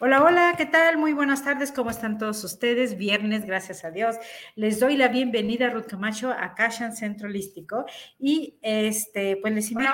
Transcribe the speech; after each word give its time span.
Hola, 0.00 0.22
hola, 0.22 0.54
¿qué 0.56 0.64
tal? 0.64 0.96
Muy 0.96 1.12
buenas 1.12 1.42
tardes, 1.42 1.72
¿cómo 1.72 1.90
están 1.90 2.18
todos 2.18 2.44
ustedes? 2.44 2.96
Viernes, 2.96 3.44
gracias 3.44 3.84
a 3.84 3.90
Dios. 3.90 4.14
Les 4.54 4.78
doy 4.78 4.96
la 4.96 5.08
bienvenida 5.08 5.66
a 5.66 5.70
Ruth 5.70 5.86
Camacho 5.88 6.30
a 6.30 6.54
Cashan 6.54 6.94
Centralístico 6.94 7.84
y 8.16 8.60
este, 8.62 9.38
pues 9.38 9.52
les 9.54 9.72
invito 9.72 9.90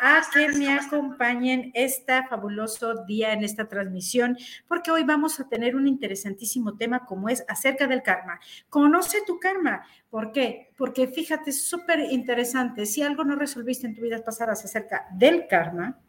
a 0.00 0.22
que 0.32 0.48
me 0.56 0.72
acompañen 0.72 1.72
este 1.74 2.26
fabuloso 2.26 3.04
día 3.04 3.34
en 3.34 3.44
esta 3.44 3.68
transmisión, 3.68 4.38
porque 4.66 4.90
hoy 4.90 5.04
vamos 5.04 5.38
a 5.40 5.46
tener 5.46 5.76
un 5.76 5.86
interesantísimo 5.86 6.78
tema 6.78 7.04
como 7.04 7.28
es 7.28 7.44
acerca 7.48 7.86
del 7.86 8.02
karma. 8.02 8.40
Conoce 8.70 9.18
tu 9.26 9.38
karma. 9.38 9.84
¿Por 10.08 10.32
qué? 10.32 10.70
Porque 10.78 11.06
fíjate, 11.06 11.50
es 11.50 11.62
súper 11.62 12.00
interesante. 12.00 12.86
Si 12.86 13.02
algo 13.02 13.24
no 13.24 13.36
resolviste 13.36 13.86
en 13.86 13.94
tu 13.94 14.00
vida 14.00 14.24
pasadas 14.24 14.64
acerca 14.64 15.06
del 15.12 15.46
karma, 15.48 16.00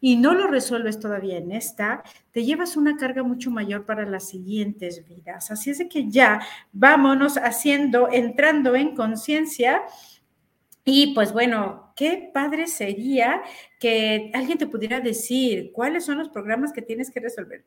y 0.00 0.16
no 0.16 0.34
lo 0.34 0.46
resuelves 0.46 0.98
todavía 0.98 1.38
en 1.38 1.52
esta, 1.52 2.02
te 2.32 2.44
llevas 2.44 2.76
una 2.76 2.96
carga 2.96 3.22
mucho 3.22 3.50
mayor 3.50 3.84
para 3.84 4.06
las 4.06 4.28
siguientes 4.28 5.06
vidas. 5.06 5.50
Así 5.50 5.70
es 5.70 5.78
de 5.78 5.88
que 5.88 6.08
ya 6.08 6.40
vámonos 6.72 7.36
haciendo, 7.36 8.08
entrando 8.10 8.74
en 8.74 8.94
conciencia. 8.94 9.82
Y 10.84 11.14
pues 11.14 11.32
bueno, 11.32 11.92
qué 11.96 12.30
padre 12.32 12.66
sería 12.66 13.42
que 13.78 14.30
alguien 14.34 14.58
te 14.58 14.66
pudiera 14.66 15.00
decir 15.00 15.70
cuáles 15.72 16.04
son 16.04 16.18
los 16.18 16.30
programas 16.30 16.72
que 16.72 16.82
tienes 16.82 17.10
que 17.10 17.20
resolver. 17.20 17.64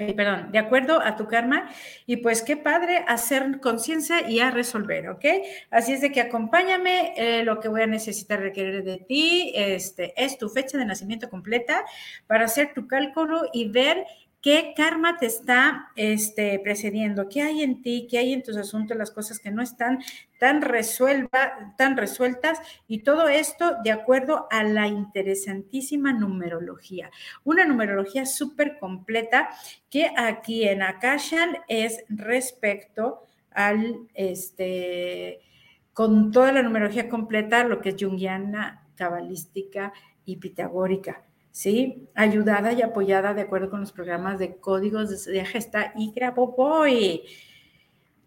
Eh, 0.00 0.14
perdón, 0.14 0.50
de 0.50 0.58
acuerdo 0.58 0.98
a 1.02 1.14
tu 1.14 1.28
karma. 1.28 1.68
Y 2.06 2.16
pues 2.16 2.40
qué 2.40 2.56
padre 2.56 3.04
hacer 3.06 3.60
conciencia 3.60 4.26
y 4.26 4.40
a 4.40 4.50
resolver, 4.50 5.10
¿ok? 5.10 5.26
Así 5.70 5.92
es 5.92 6.00
de 6.00 6.10
que 6.10 6.22
acompáñame, 6.22 7.12
eh, 7.18 7.44
lo 7.44 7.60
que 7.60 7.68
voy 7.68 7.82
a 7.82 7.86
necesitar 7.86 8.40
requerir 8.40 8.82
de 8.82 8.96
ti 8.96 9.52
este, 9.54 10.14
es 10.16 10.38
tu 10.38 10.48
fecha 10.48 10.78
de 10.78 10.86
nacimiento 10.86 11.28
completa 11.28 11.84
para 12.26 12.46
hacer 12.46 12.72
tu 12.72 12.88
cálculo 12.88 13.42
y 13.52 13.68
ver 13.68 14.06
¿Qué 14.42 14.72
karma 14.74 15.18
te 15.18 15.26
está 15.26 15.90
este, 15.96 16.58
precediendo? 16.60 17.28
¿Qué 17.28 17.42
hay 17.42 17.62
en 17.62 17.82
ti? 17.82 18.08
¿Qué 18.10 18.16
hay 18.16 18.32
en 18.32 18.42
tus 18.42 18.56
asuntos? 18.56 18.96
Las 18.96 19.10
cosas 19.10 19.38
que 19.38 19.50
no 19.50 19.60
están 19.60 19.98
tan, 20.40 20.62
resuelva, 20.62 21.74
tan 21.76 21.98
resueltas 21.98 22.60
y 22.88 23.00
todo 23.00 23.28
esto 23.28 23.76
de 23.84 23.92
acuerdo 23.92 24.48
a 24.50 24.64
la 24.64 24.88
interesantísima 24.88 26.14
numerología. 26.14 27.10
Una 27.44 27.66
numerología 27.66 28.24
súper 28.24 28.78
completa 28.78 29.50
que 29.90 30.10
aquí 30.16 30.66
en 30.66 30.82
Akashan 30.82 31.58
es 31.68 32.02
respecto 32.08 33.26
al, 33.50 34.08
este, 34.14 35.40
con 35.92 36.32
toda 36.32 36.52
la 36.52 36.62
numerología 36.62 37.10
completa, 37.10 37.62
lo 37.64 37.82
que 37.82 37.90
es 37.90 37.96
junguiana, 38.00 38.88
cabalística 38.94 39.92
y 40.24 40.36
pitagórica. 40.36 41.22
¿sí? 41.50 42.08
Ayudada 42.14 42.72
y 42.72 42.80
apoyada 42.80 43.34
de 43.34 43.42
acuerdo 43.42 43.68
con 43.68 43.80
los 43.80 43.92
programas 43.92 44.38
de 44.38 44.56
códigos 44.56 45.26
de 45.26 45.44
Gesta 45.44 45.92
y 45.96 46.12
Grabovoi. 46.12 47.24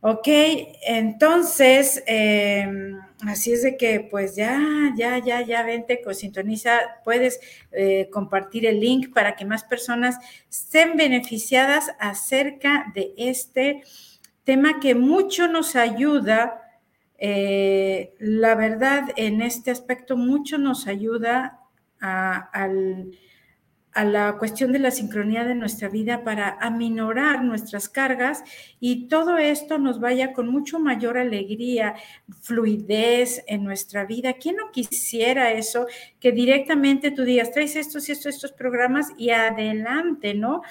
Ok, 0.05 0.27
entonces, 0.85 2.03
em, 2.07 2.99
así 3.25 3.53
es 3.53 3.63
de 3.63 3.77
que 3.77 4.01
pues 4.01 4.35
ya, 4.35 4.59
ya, 4.97 5.17
ya, 5.19 5.41
ya, 5.41 5.63
vente, 5.63 6.01
sintoniza, 6.11 6.77
puedes 7.05 7.39
eh, 7.71 8.09
compartir 8.11 8.65
el 8.65 8.81
link 8.81 9.13
para 9.13 9.37
que 9.37 9.45
más 9.45 9.63
personas 9.63 10.17
estén 10.49 10.97
beneficiadas 10.97 11.89
acerca 11.99 12.91
de 12.93 13.13
este 13.15 13.81
tema 14.43 14.81
que 14.81 14.93
mucho 14.93 15.47
nos 15.47 15.77
ayuda, 15.77 16.61
eh, 17.17 18.13
la 18.19 18.55
verdad, 18.55 19.05
en 19.15 19.41
este 19.41 19.71
aspecto, 19.71 20.17
mucho 20.17 20.57
nos 20.57 20.85
ayuda 20.85 21.61
a, 22.01 22.67
la 24.01 24.37
cuestión 24.39 24.71
de 24.71 24.79
la 24.79 24.89
sincronía 24.89 25.43
de 25.43 25.53
nuestra 25.53 25.87
vida 25.87 26.23
para 26.23 26.57
aminorar 26.59 27.43
nuestras 27.43 27.89
cargas 27.89 28.43
y 28.79 29.07
todo 29.07 29.37
esto 29.37 29.77
nos 29.77 29.99
vaya 29.99 30.33
con 30.33 30.47
mucho 30.47 30.79
mayor 30.79 31.17
alegría, 31.17 31.95
fluidez 32.41 33.43
en 33.45 33.63
nuestra 33.63 34.05
vida. 34.05 34.33
¿Quién 34.33 34.55
no 34.55 34.71
quisiera 34.71 35.51
eso? 35.51 35.85
Que 36.19 36.31
directamente 36.31 37.11
tú 37.11 37.23
digas, 37.23 37.51
traes 37.51 37.75
estos 37.75 38.09
y 38.09 38.13
estos, 38.13 38.33
estos 38.35 38.51
programas 38.51 39.09
y 39.17 39.29
adelante, 39.29 40.33
¿no? 40.33 40.63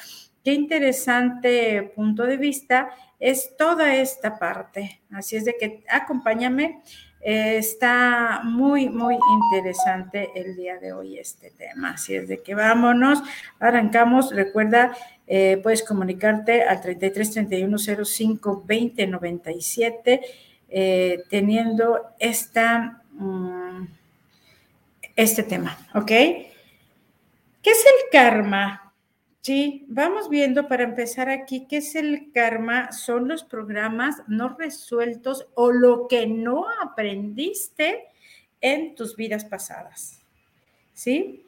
Qué 0.44 0.53
interesante 0.55 1.93
punto 1.94 2.25
de 2.25 2.37
vista 2.37 2.91
es 3.21 3.56
toda 3.56 3.94
esta 3.94 4.41
parte. 4.41 5.00
Así 5.12 5.37
es 5.37 5.44
de 5.44 5.56
que 5.56 5.84
acompáñame 5.88 6.82
está 7.22 8.41
muy, 8.44 8.88
muy 8.88 9.15
interesante 9.15 10.31
el 10.34 10.56
día 10.56 10.78
de 10.78 10.93
hoy 10.93 11.19
este 11.19 11.50
tema. 11.50 11.93
Así 11.93 12.15
es 12.15 12.28
de 12.28 12.43
que 12.43 12.55
vámonos, 12.55 13.22
arrancamos. 13.60 14.34
Recuerda, 14.34 14.93
eh, 15.27 15.61
puedes 15.62 15.82
comunicarte 15.82 16.62
al 16.62 16.81
33 16.81 17.31
31 17.31 17.78
05 17.78 18.65
20 18.66 19.06
97 19.06 20.21
teniendo 21.28 22.15
esta, 22.19 23.03
mm, 23.12 23.84
este 25.15 25.43
tema, 25.43 25.77
¿ok? 25.94 26.06
¿Qué 27.62 27.71
es 27.71 27.84
el 27.84 28.11
karma? 28.11 28.81
Sí, 29.43 29.85
vamos 29.89 30.29
viendo 30.29 30.69
para 30.69 30.85
empezar 30.85 31.29
aquí 31.29 31.67
qué 31.67 31.79
es 31.79 31.97
el 31.97 32.31
karma, 32.33 32.93
son 32.93 33.27
los 33.27 33.43
programas 33.43 34.23
no 34.29 34.51
resueltos 34.57 35.49
o 35.55 35.73
lo 35.73 36.07
que 36.07 36.29
no 36.29 36.67
aprendiste 36.81 38.05
en 38.61 38.95
tus 38.95 39.17
vidas 39.17 39.45
pasadas. 39.45 40.21
¿Sí? 40.95 41.45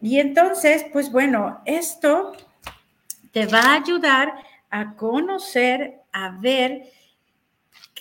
Y 0.00 0.18
entonces, 0.18 0.86
pues 0.90 1.12
bueno, 1.12 1.60
esto 1.66 2.32
te 3.32 3.44
va 3.44 3.60
a 3.60 3.74
ayudar 3.82 4.32
a 4.70 4.94
conocer, 4.96 6.00
a 6.12 6.38
ver 6.40 6.90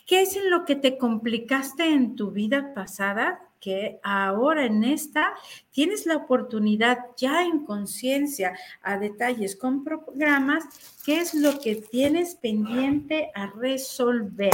qué 0.06 0.22
es 0.22 0.38
en 0.38 0.50
lo 0.50 0.64
que 0.64 0.78
te 0.78 0.98
complicaste 0.98 1.84
en 1.84 2.16
tu 2.16 2.32
vida 2.32 2.74
pasada 2.74 3.45
que 3.66 4.00
ahora 4.04 4.68
en 4.68 4.84
esta 4.84 5.34
tienes 5.72 6.06
la 6.06 6.18
oportunidad 6.18 7.00
ya 7.18 7.42
en 7.44 7.66
conciencia 7.66 8.56
a 8.84 9.00
detalles 9.00 9.56
con 9.56 9.84
programas, 9.84 10.66
qué 11.04 11.18
es 11.18 11.34
lo 11.34 11.60
que 11.60 11.76
tienes 11.76 12.36
pendiente 12.36 13.32
a 13.34 13.48
resolver, 13.48 14.54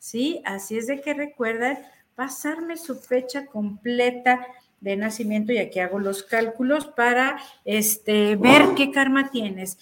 ¿sí? 0.00 0.42
Así 0.44 0.76
es 0.76 0.88
de 0.88 1.00
que 1.00 1.14
recuerda 1.14 1.78
pasarme 2.16 2.76
su 2.76 2.96
fecha 2.96 3.46
completa 3.46 4.44
de 4.80 4.96
nacimiento 4.96 5.52
y 5.52 5.58
aquí 5.58 5.78
hago 5.78 6.00
los 6.00 6.24
cálculos 6.24 6.86
para 6.86 7.40
este, 7.64 8.34
ver 8.34 8.74
qué 8.76 8.90
karma 8.90 9.30
tienes. 9.30 9.78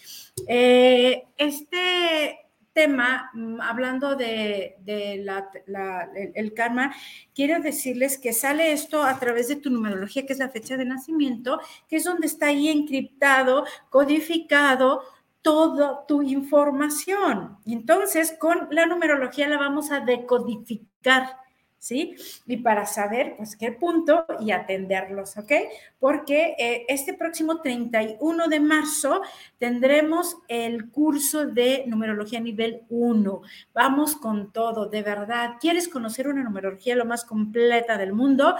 Eh, 0.47 1.25
este 1.38 2.46
tema, 2.76 3.31
mm, 3.32 3.62
hablando 3.62 4.16
de, 4.16 4.76
el, 4.84 6.53
karma, 6.53 6.94
quiero 7.34 7.59
decirles 7.60 8.19
que 8.19 8.34
sale 8.34 8.72
esto 8.72 9.03
a 9.03 9.19
través 9.19 9.48
de 9.48 9.56
tu 9.56 9.70
numerología, 9.70 10.26
que 10.26 10.34
es 10.34 10.38
la 10.38 10.50
fecha 10.50 10.76
de 10.76 10.84
nacimiento, 10.84 11.59
que 11.88 11.97
es 11.97 12.04
donde 12.04 12.26
está 12.26 12.48
ahí 12.48 12.69
encriptado, 12.69 13.65
codificado 13.88 15.00
toda 15.41 16.04
tu 16.06 16.20
información. 16.20 17.56
Entonces, 17.65 18.36
con 18.38 18.69
la 18.70 18.84
numerología 18.84 19.48
la 19.48 19.56
vamos 19.56 19.91
a 19.91 20.00
decodificar. 20.00 21.46
¿Sí? 21.78 22.16
Y 22.47 22.59
para 22.59 22.87
saber, 22.87 23.34
pues, 23.37 23.56
qué 23.56 23.72
punto 23.72 24.26
y 24.41 24.50
atenderlos, 24.50 25.37
¿ok? 25.37 25.53
Porque 25.98 26.54
eh, 26.59 26.84
este 26.88 27.14
próximo 27.14 27.60
31 27.60 28.48
de 28.48 28.60
marzo 28.60 29.22
tendremos 29.59 30.36
el 30.48 30.91
curso 30.91 31.47
de 31.47 31.84
numerología 31.86 32.41
nivel 32.41 32.82
1. 32.88 33.42
Vamos 33.72 34.16
con 34.16 34.53
todo, 34.53 34.86
de 34.86 35.03
verdad. 35.03 35.54
¿Quieres 35.60 35.88
conocer 35.88 36.28
una 36.28 36.42
numerología 36.42 36.97
lo 36.97 37.04
más 37.04 37.25
completa 37.25 37.97
del 37.97 38.12
mundo? 38.12 38.56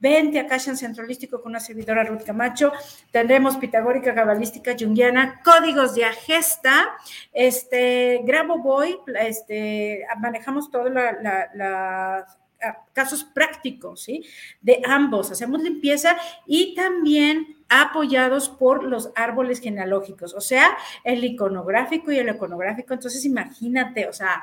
Vente 0.00 0.38
a 0.38 0.46
Cashan 0.46 0.76
Centralístico 0.76 1.42
con 1.42 1.50
una 1.50 1.60
servidora 1.60 2.04
Ruth 2.04 2.22
Camacho. 2.22 2.72
Tendremos 3.10 3.56
pitagórica, 3.56 4.14
cabalística, 4.14 4.76
junguiana, 4.78 5.40
códigos 5.44 5.96
de 5.96 6.04
agesta, 6.04 6.90
este, 7.32 8.20
Grabo 8.22 8.58
Boy, 8.58 8.96
este, 9.18 10.06
manejamos 10.20 10.70
toda 10.70 10.88
la 10.90 12.26
casos 12.92 13.24
prácticos, 13.24 14.02
¿sí? 14.02 14.24
De 14.60 14.82
ambos, 14.86 15.30
hacemos 15.30 15.62
limpieza 15.62 16.16
y 16.46 16.74
también 16.74 17.56
apoyados 17.68 18.48
por 18.48 18.84
los 18.84 19.10
árboles 19.14 19.60
genealógicos, 19.60 20.34
o 20.34 20.40
sea, 20.40 20.76
el 21.04 21.22
iconográfico 21.24 22.10
y 22.10 22.18
el 22.18 22.28
iconográfico. 22.28 22.94
Entonces, 22.94 23.24
imagínate, 23.24 24.08
o 24.08 24.12
sea, 24.12 24.42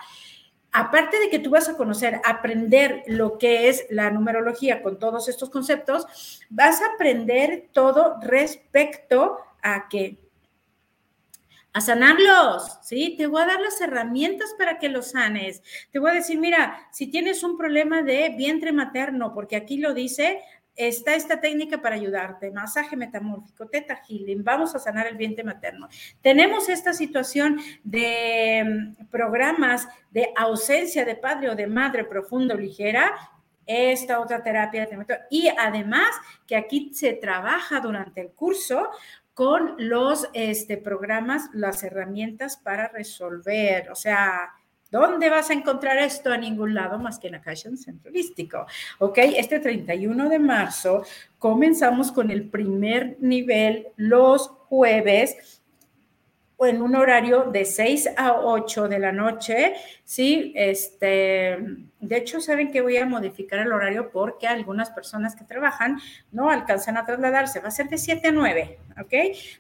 aparte 0.71 1.19
de 1.19 1.29
que 1.29 1.39
tú 1.39 1.50
vas 1.50 1.69
a 1.69 1.77
conocer, 1.77 2.21
aprender 2.25 3.03
lo 3.07 3.38
que 3.38 3.69
es 3.69 3.85
la 3.89 4.12
numerología 4.12 4.81
con 4.81 5.00
todos 5.00 5.27
estos 5.29 5.50
conceptos, 5.50 6.06
vas 6.50 6.81
a 6.81 6.94
aprender 6.94 7.69
todo 7.71 8.17
respecto 8.21 9.38
a 9.62 9.88
que 9.88 10.25
a 11.75 11.81
sanarlos, 11.81 12.80
¿sí? 12.83 13.16
Te 13.18 13.27
voy 13.27 13.42
a 13.42 13.48
dar 13.48 13.60
las 13.60 13.81
herramientas 13.81 14.56
para 14.57 14.80
que 14.80 14.88
los 14.88 15.12
sanes. 15.12 15.62
Te 15.92 16.00
voy 16.00 16.12
a 16.12 16.13
decir, 16.13 16.39
mira, 16.39 16.88
si 16.94 17.07
tienes 17.07 17.44
un 17.44 17.57
problema 17.57 18.01
de 18.01 18.33
vientre 18.38 18.72
materno, 18.72 19.33
porque 19.33 19.57
aquí 19.57 19.75
lo 19.75 19.94
dice, 19.94 20.39
está 20.77 21.16
esta 21.16 21.42
técnica 21.42 21.81
para 21.81 21.95
ayudarte, 21.95 22.50
masaje 22.50 22.95
metamórfico, 22.95 23.68
teta 23.68 24.01
healing, 24.07 24.42
vamos 24.42 24.74
a 24.74 24.80
sanar 24.80 25.06
el 25.07 25.18
vientre 25.18 25.44
materno. 25.44 25.89
Tenemos 26.22 26.69
esta 26.69 26.94
situación 26.94 27.60
de 27.83 28.95
mm, 28.98 29.07
programas 29.07 29.86
de 30.12 30.31
ausencia 30.38 31.04
de 31.04 31.18
padre 31.18 31.50
o 31.50 31.56
de 31.57 31.68
madre 31.68 32.06
profundo 32.06 32.56
ligera, 32.56 33.13
esta 33.66 34.19
otra 34.19 34.44
terapia 34.44 34.88
y 35.30 35.50
además 35.50 36.10
que 36.45 36.56
aquí 36.56 36.94
se 36.94 37.13
trabaja 37.13 37.80
durante 37.80 38.22
el 38.22 38.30
curso 38.30 38.89
con 39.35 39.75
los 39.77 40.29
este, 40.33 40.77
programas, 40.77 41.49
las 41.53 41.83
herramientas 41.83 42.55
para 42.55 42.87
resolver. 42.87 43.91
O 43.91 43.95
sea, 43.95 44.53
¿dónde 44.89 45.29
vas 45.29 45.49
a 45.49 45.53
encontrar 45.53 45.97
esto? 45.97 46.31
A 46.31 46.37
ningún 46.37 46.73
lado 46.73 46.97
más 46.97 47.19
que 47.19 47.27
en 47.27 47.35
Akashan 47.35 47.77
Centralístico. 47.77 48.65
Ok, 48.99 49.17
este 49.17 49.59
31 49.59 50.29
de 50.29 50.39
marzo 50.39 51.03
comenzamos 51.37 52.13
con 52.13 52.31
el 52.31 52.49
primer 52.49 53.17
nivel 53.19 53.89
los 53.97 54.47
jueves 54.47 55.61
en 56.59 56.81
un 56.81 56.95
horario 56.95 57.45
de 57.51 57.65
6 57.65 58.11
a 58.17 58.39
8 58.39 58.87
de 58.87 58.99
la 58.99 59.11
noche, 59.11 59.73
¿sí? 60.03 60.53
Este, 60.55 61.57
de 61.99 62.17
hecho, 62.17 62.39
saben 62.39 62.71
que 62.71 62.81
voy 62.81 62.97
a 62.97 63.05
modificar 63.05 63.59
el 63.59 63.71
horario 63.71 64.11
porque 64.11 64.47
algunas 64.47 64.89
personas 64.89 65.35
que 65.35 65.43
trabajan 65.43 65.99
no 66.31 66.49
alcanzan 66.49 66.97
a 66.97 67.05
trasladarse. 67.05 67.59
Va 67.59 67.67
a 67.67 67.71
ser 67.71 67.89
de 67.89 67.97
7 67.97 68.27
a 68.27 68.31
9, 68.31 68.79
¿ok? 69.01 69.13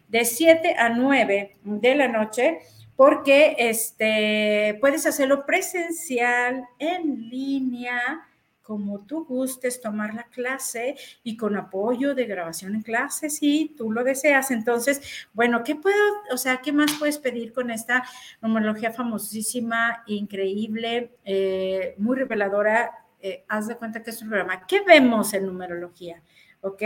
De 0.07 0.25
7 0.25 0.75
a 0.77 0.89
9 0.89 1.57
de 1.63 1.95
la 1.95 2.07
noche 2.07 2.59
porque 2.95 3.55
este, 3.59 4.77
puedes 4.79 5.05
hacerlo 5.05 5.45
presencial, 5.45 6.63
en 6.79 7.29
línea, 7.29 8.25
como 8.65 9.01
tú 9.01 9.25
gustes 9.25 9.79
tomar 9.79 10.15
la 10.15 10.23
clase 10.23 10.95
y 11.23 11.37
con 11.37 11.55
apoyo 11.55 12.15
de 12.15 12.25
grabación 12.25 12.73
en 12.73 12.81
clase, 12.81 13.29
si 13.29 13.75
tú 13.77 13.91
lo 13.91 14.03
deseas. 14.03 14.49
Entonces, 14.49 15.27
bueno, 15.33 15.63
¿qué 15.63 15.75
puedo, 15.75 15.95
o 16.31 16.37
sea, 16.37 16.61
qué 16.61 16.73
más 16.73 16.93
puedes 16.97 17.19
pedir 17.19 17.53
con 17.53 17.69
esta 17.69 18.03
numerología 18.41 18.91
famosísima, 18.91 20.03
increíble, 20.07 21.15
eh, 21.23 21.93
muy 21.99 22.17
reveladora? 22.17 22.91
Eh, 23.21 23.45
haz 23.47 23.67
de 23.67 23.77
cuenta 23.77 24.01
que 24.01 24.09
es 24.09 24.21
un 24.23 24.29
programa. 24.29 24.65
¿Qué 24.65 24.81
vemos 24.81 25.33
en 25.35 25.45
numerología? 25.45 26.23
¿Ok? 26.61 26.81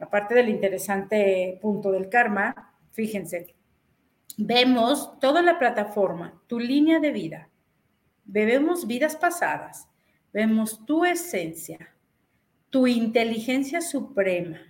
Aparte 0.00 0.34
del 0.34 0.48
interesante 0.48 1.58
punto 1.62 1.92
del 1.92 2.08
karma, 2.08 2.74
fíjense, 2.90 3.54
vemos 4.36 5.18
toda 5.20 5.42
la 5.42 5.58
plataforma, 5.60 6.40
tu 6.48 6.58
línea 6.58 6.98
de 6.98 7.12
vida. 7.12 7.48
Vemos 8.24 8.86
vidas 8.86 9.16
pasadas, 9.16 9.87
vemos 10.38 10.86
tu 10.86 11.04
esencia, 11.04 11.96
tu 12.70 12.86
inteligencia 12.86 13.80
suprema, 13.80 14.60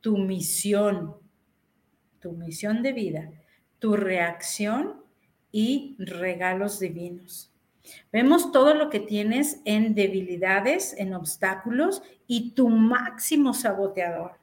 tu 0.00 0.16
misión, 0.16 1.14
tu 2.20 2.32
misión 2.32 2.82
de 2.82 2.94
vida, 2.94 3.30
tu 3.80 3.96
reacción 3.96 5.04
y 5.52 5.94
regalos 5.98 6.78
divinos. 6.78 7.52
Vemos 8.10 8.50
todo 8.50 8.72
lo 8.72 8.88
que 8.88 9.00
tienes 9.00 9.60
en 9.66 9.94
debilidades, 9.94 10.94
en 10.96 11.12
obstáculos 11.12 12.02
y 12.26 12.52
tu 12.52 12.70
máximo 12.70 13.52
saboteador. 13.52 14.38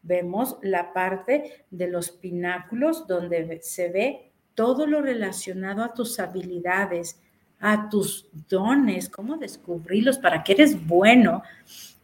Vemos 0.00 0.56
la 0.62 0.94
parte 0.94 1.66
de 1.70 1.88
los 1.88 2.12
pináculos 2.12 3.06
donde 3.06 3.60
se 3.60 3.90
ve 3.90 4.32
todo 4.54 4.86
lo 4.86 5.02
relacionado 5.02 5.84
a 5.84 5.92
tus 5.92 6.18
habilidades, 6.18 7.20
a 7.60 7.88
tus 7.88 8.26
dones, 8.48 9.08
cómo 9.08 9.36
descubrirlos, 9.36 10.18
para 10.18 10.42
que 10.44 10.52
eres 10.52 10.86
bueno, 10.86 11.42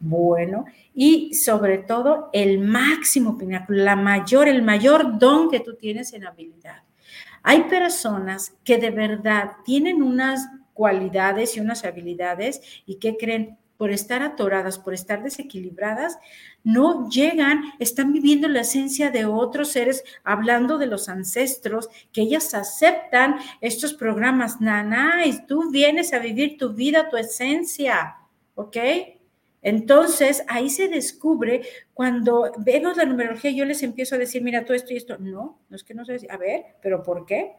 bueno, 0.00 0.64
y 0.94 1.34
sobre 1.34 1.78
todo 1.78 2.31
el 2.32 2.58
máximo 2.58 3.38
pináculo, 3.38 3.84
la 3.84 3.96
mayor, 3.96 4.49
el 4.49 4.62
mayor 4.62 5.19
don 5.19 5.50
que 5.50 5.60
tú 5.60 5.75
tienes 5.75 6.12
en 6.12 6.26
habilidad. 6.26 6.82
Hay 7.43 7.64
personas 7.64 8.54
que 8.64 8.78
de 8.78 8.90
verdad 8.90 9.52
tienen 9.64 10.02
unas 10.02 10.49
cualidades 10.72 11.56
y 11.56 11.60
unas 11.60 11.84
habilidades 11.84 12.60
y 12.87 12.96
que 12.96 13.16
creen 13.16 13.58
por 13.82 13.90
estar 13.90 14.23
atoradas, 14.23 14.79
por 14.79 14.94
estar 14.94 15.25
desequilibradas, 15.25 16.17
no 16.62 17.11
llegan, 17.11 17.64
están 17.81 18.12
viviendo 18.12 18.46
la 18.46 18.61
esencia 18.61 19.11
de 19.11 19.25
otros 19.25 19.73
seres, 19.73 20.05
hablando 20.23 20.79
de 20.79 20.87
los 20.87 21.08
ancestros, 21.08 21.88
que 22.12 22.20
ellas 22.20 22.55
aceptan 22.55 23.40
estos 23.61 23.93
programas. 23.93 24.61
Nanay, 24.61 25.49
tú 25.49 25.73
vienes 25.73 26.12
a 26.12 26.20
vivir 26.20 26.58
tu 26.58 26.75
vida, 26.75 27.08
tu 27.08 27.17
esencia, 27.17 28.19
¿ok? 28.55 28.76
Entonces, 29.62 30.44
ahí 30.46 30.70
se 30.70 30.87
descubre 30.87 31.62
cuando 31.93 32.52
vemos 32.58 32.96
la 32.96 33.05
numerología, 33.05 33.50
yo 33.50 33.64
les 33.64 33.82
empiezo 33.82 34.14
a 34.14 34.19
decir, 34.19 34.44
mira, 34.44 34.64
todo 34.64 34.76
esto 34.76 34.93
y 34.93 34.96
esto. 34.96 35.19
No, 35.19 35.58
no 35.69 35.75
es 35.75 35.82
que 35.82 35.93
no 35.93 36.05
sé, 36.05 36.25
a 36.31 36.37
ver, 36.37 36.67
pero 36.81 37.02
¿por 37.02 37.26
qué? 37.26 37.56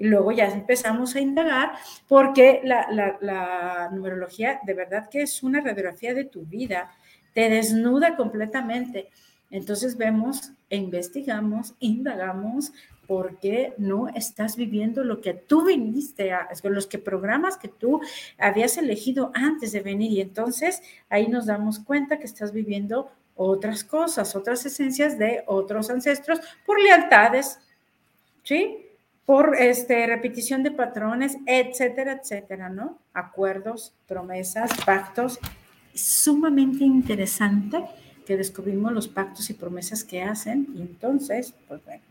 Y 0.00 0.06
luego 0.06 0.32
ya 0.32 0.46
empezamos 0.46 1.14
a 1.14 1.20
indagar 1.20 1.72
porque 2.08 2.62
la, 2.64 3.90
numerología 3.92 4.58
de 4.64 4.72
verdad 4.72 5.10
que 5.10 5.20
es 5.20 5.42
una 5.42 5.60
radiografía 5.60 6.14
de 6.14 6.24
tu 6.24 6.46
vida, 6.46 6.90
te 7.34 7.50
desnuda 7.50 8.16
completamente. 8.16 9.10
Entonces 9.50 9.98
vemos 9.98 10.52
investigamos, 10.70 11.74
indagamos 11.80 12.72
por 13.06 13.38
qué 13.40 13.74
no 13.76 14.08
estás 14.08 14.56
viviendo 14.56 15.04
lo 15.04 15.20
que 15.20 15.34
tú 15.34 15.66
viniste 15.66 16.32
a, 16.32 16.48
los 16.62 16.86
que 16.86 16.98
programas 16.98 17.58
que 17.58 17.68
tú 17.68 18.00
habías 18.38 18.78
elegido 18.78 19.32
antes 19.34 19.72
de 19.72 19.80
venir. 19.80 20.12
Y 20.12 20.22
entonces 20.22 20.82
ahí 21.10 21.28
nos 21.28 21.44
damos 21.44 21.78
cuenta 21.78 22.18
que 22.18 22.24
estás 22.24 22.52
viviendo 22.52 23.10
otras 23.36 23.84
cosas, 23.84 24.34
otras 24.34 24.64
esencias 24.64 25.18
de 25.18 25.44
otros 25.46 25.90
ancestros 25.90 26.40
por 26.64 26.80
lealtades, 26.80 27.58
¿sí? 28.44 28.86
Por 29.30 29.54
este, 29.56 30.08
repetición 30.08 30.64
de 30.64 30.72
patrones, 30.72 31.36
etcétera, 31.46 32.20
etcétera, 32.20 32.68
¿no? 32.68 32.98
Acuerdos, 33.14 33.94
promesas, 34.08 34.72
pactos. 34.84 35.38
sumamente 35.94 36.82
interesante 36.82 37.84
que 38.26 38.36
descubrimos 38.36 38.90
los 38.92 39.06
pactos 39.06 39.48
y 39.48 39.54
promesas 39.54 40.02
que 40.02 40.20
hacen. 40.20 40.66
Y 40.74 40.80
entonces, 40.80 41.54
pues 41.68 41.80
bueno. 41.84 42.02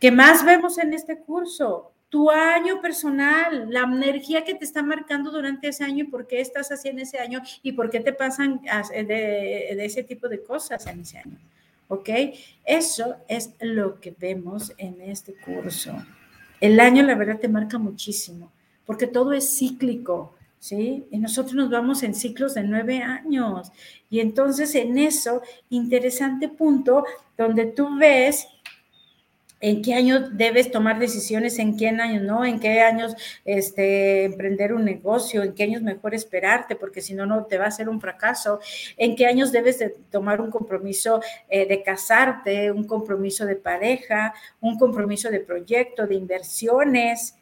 ¿Qué 0.00 0.10
más 0.10 0.44
vemos 0.44 0.78
en 0.78 0.94
este 0.94 1.16
curso? 1.18 1.92
Tu 2.08 2.28
año 2.28 2.80
personal, 2.80 3.68
la 3.70 3.82
energía 3.82 4.42
que 4.42 4.56
te 4.56 4.64
está 4.64 4.82
marcando 4.82 5.30
durante 5.30 5.68
ese 5.68 5.84
año 5.84 6.06
y 6.06 6.08
por 6.08 6.26
qué 6.26 6.40
estás 6.40 6.72
haciendo 6.72 7.02
ese 7.02 7.20
año 7.20 7.40
y 7.62 7.70
por 7.70 7.88
qué 7.88 8.00
te 8.00 8.12
pasan 8.12 8.62
de, 8.92 9.04
de 9.76 9.84
ese 9.84 10.02
tipo 10.02 10.28
de 10.28 10.42
cosas 10.42 10.84
en 10.88 11.02
ese 11.02 11.18
año. 11.18 11.38
¿Ok? 11.88 12.08
Eso 12.64 13.16
es 13.28 13.54
lo 13.60 14.00
que 14.00 14.14
vemos 14.18 14.72
en 14.78 15.00
este 15.00 15.34
curso. 15.34 15.92
El 16.60 16.80
año, 16.80 17.02
la 17.02 17.14
verdad, 17.14 17.38
te 17.38 17.48
marca 17.48 17.78
muchísimo, 17.78 18.52
porque 18.84 19.06
todo 19.06 19.32
es 19.32 19.58
cíclico, 19.58 20.34
¿sí? 20.58 21.06
Y 21.10 21.18
nosotros 21.18 21.54
nos 21.54 21.70
vamos 21.70 22.02
en 22.02 22.14
ciclos 22.14 22.54
de 22.54 22.62
nueve 22.62 23.02
años. 23.02 23.70
Y 24.10 24.20
entonces 24.20 24.74
en 24.74 24.98
eso, 24.98 25.42
interesante 25.70 26.48
punto, 26.48 27.04
donde 27.36 27.66
tú 27.66 27.96
ves 27.98 28.48
en 29.60 29.82
qué 29.82 29.94
año 29.94 30.30
debes 30.30 30.70
tomar 30.70 30.98
decisiones, 30.98 31.58
en 31.58 31.76
qué 31.76 31.88
años 31.88 32.22
no, 32.22 32.44
en 32.44 32.60
qué 32.60 32.80
años 32.80 33.14
este, 33.44 34.24
emprender 34.24 34.72
un 34.72 34.84
negocio, 34.84 35.42
en 35.42 35.54
qué 35.54 35.64
años 35.64 35.82
mejor 35.82 36.14
esperarte, 36.14 36.76
porque 36.76 37.00
si 37.00 37.14
no, 37.14 37.26
no 37.26 37.44
te 37.44 37.58
va 37.58 37.66
a 37.66 37.70
ser 37.70 37.88
un 37.88 38.00
fracaso, 38.00 38.60
en 38.96 39.16
qué 39.16 39.26
años 39.26 39.52
debes 39.52 39.78
de 39.78 39.90
tomar 40.10 40.40
un 40.40 40.50
compromiso 40.50 41.20
eh, 41.48 41.66
de 41.66 41.82
casarte, 41.82 42.70
un 42.70 42.84
compromiso 42.84 43.46
de 43.46 43.56
pareja, 43.56 44.34
un 44.60 44.78
compromiso 44.78 45.30
de 45.30 45.40
proyecto, 45.40 46.06
de 46.06 46.14
inversiones. 46.14 47.34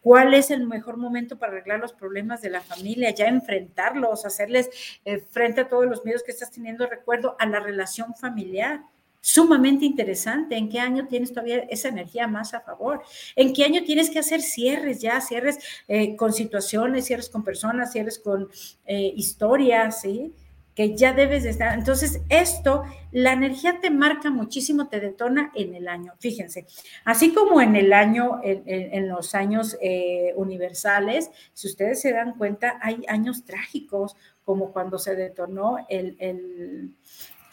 ¿Cuál 0.00 0.34
es 0.34 0.52
el 0.52 0.66
mejor 0.66 0.96
momento 0.96 1.38
para 1.38 1.52
arreglar 1.52 1.80
los 1.80 1.92
problemas 1.92 2.40
de 2.40 2.50
la 2.50 2.60
familia? 2.60 3.10
Ya 3.10 3.26
enfrentarlos, 3.26 4.24
hacerles 4.24 4.70
eh, 5.04 5.18
frente 5.18 5.62
a 5.62 5.68
todos 5.68 5.86
los 5.86 6.04
miedos 6.04 6.22
que 6.22 6.30
estás 6.30 6.52
teniendo, 6.52 6.86
recuerdo, 6.86 7.36
a 7.40 7.46
la 7.46 7.58
relación 7.58 8.14
familiar 8.14 8.80
sumamente 9.28 9.84
interesante. 9.84 10.56
¿En 10.56 10.70
qué 10.70 10.80
año 10.80 11.06
tienes 11.06 11.32
todavía 11.32 11.58
esa 11.68 11.88
energía 11.88 12.26
más 12.26 12.54
a 12.54 12.60
favor? 12.60 13.02
¿En 13.36 13.52
qué 13.52 13.64
año 13.64 13.84
tienes 13.84 14.08
que 14.08 14.18
hacer 14.18 14.40
cierres 14.40 15.02
ya? 15.02 15.20
Cierres 15.20 15.58
eh, 15.86 16.16
con 16.16 16.32
situaciones, 16.32 17.04
cierres 17.04 17.28
con 17.28 17.44
personas, 17.44 17.92
cierres 17.92 18.18
con 18.18 18.48
eh, 18.86 19.12
historias, 19.14 20.00
¿sí? 20.00 20.32
Que 20.74 20.96
ya 20.96 21.12
debes 21.12 21.42
de 21.42 21.50
estar. 21.50 21.76
Entonces, 21.76 22.22
esto, 22.30 22.84
la 23.12 23.32
energía 23.32 23.80
te 23.82 23.90
marca 23.90 24.30
muchísimo, 24.30 24.88
te 24.88 24.98
detona 24.98 25.52
en 25.54 25.74
el 25.74 25.88
año. 25.88 26.14
Fíjense, 26.20 26.66
así 27.04 27.34
como 27.34 27.60
en 27.60 27.76
el 27.76 27.92
año, 27.92 28.40
en, 28.42 29.08
los 29.08 29.34
años 29.34 29.76
eh, 29.82 30.32
universales, 30.36 31.30
si 31.52 31.66
ustedes 31.66 32.00
se 32.00 32.12
dan 32.12 32.38
cuenta, 32.38 32.78
hay 32.80 33.04
años 33.08 33.44
trágicos, 33.44 34.16
como 34.44 34.72
cuando 34.72 34.98
se 34.98 35.16
detonó 35.16 35.84
el 35.90 36.94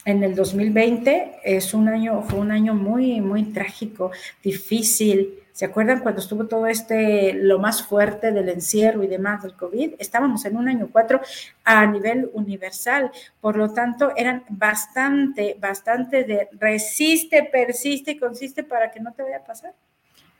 en 0.06 0.22
el 0.22 0.34
2020 0.34 1.40
es 1.42 1.74
un 1.74 1.88
año, 1.88 2.22
fue 2.22 2.38
un 2.38 2.52
año 2.52 2.74
muy, 2.74 3.20
muy 3.20 3.42
trágico, 3.52 4.12
difícil. 4.42 5.40
¿Se 5.52 5.64
acuerdan 5.64 6.00
cuando 6.00 6.20
estuvo 6.20 6.46
todo 6.46 6.68
este, 6.68 7.32
lo 7.32 7.58
más 7.58 7.82
fuerte 7.82 8.30
del 8.30 8.48
encierro 8.48 9.02
y 9.02 9.08
demás 9.08 9.42
del 9.42 9.54
COVID? 9.54 9.94
Estábamos 9.98 10.44
en 10.44 10.56
un 10.56 10.68
año 10.68 10.88
cuatro 10.92 11.20
a 11.64 11.84
nivel 11.86 12.30
universal. 12.34 13.10
Por 13.40 13.56
lo 13.56 13.72
tanto, 13.72 14.12
eran 14.16 14.44
bastante, 14.48 15.56
bastante 15.58 16.22
de 16.22 16.48
resiste, 16.52 17.42
persiste 17.42 18.12
y 18.12 18.18
consiste 18.18 18.62
para 18.62 18.92
que 18.92 19.00
no 19.00 19.12
te 19.12 19.24
vaya 19.24 19.38
a 19.38 19.44
pasar 19.44 19.74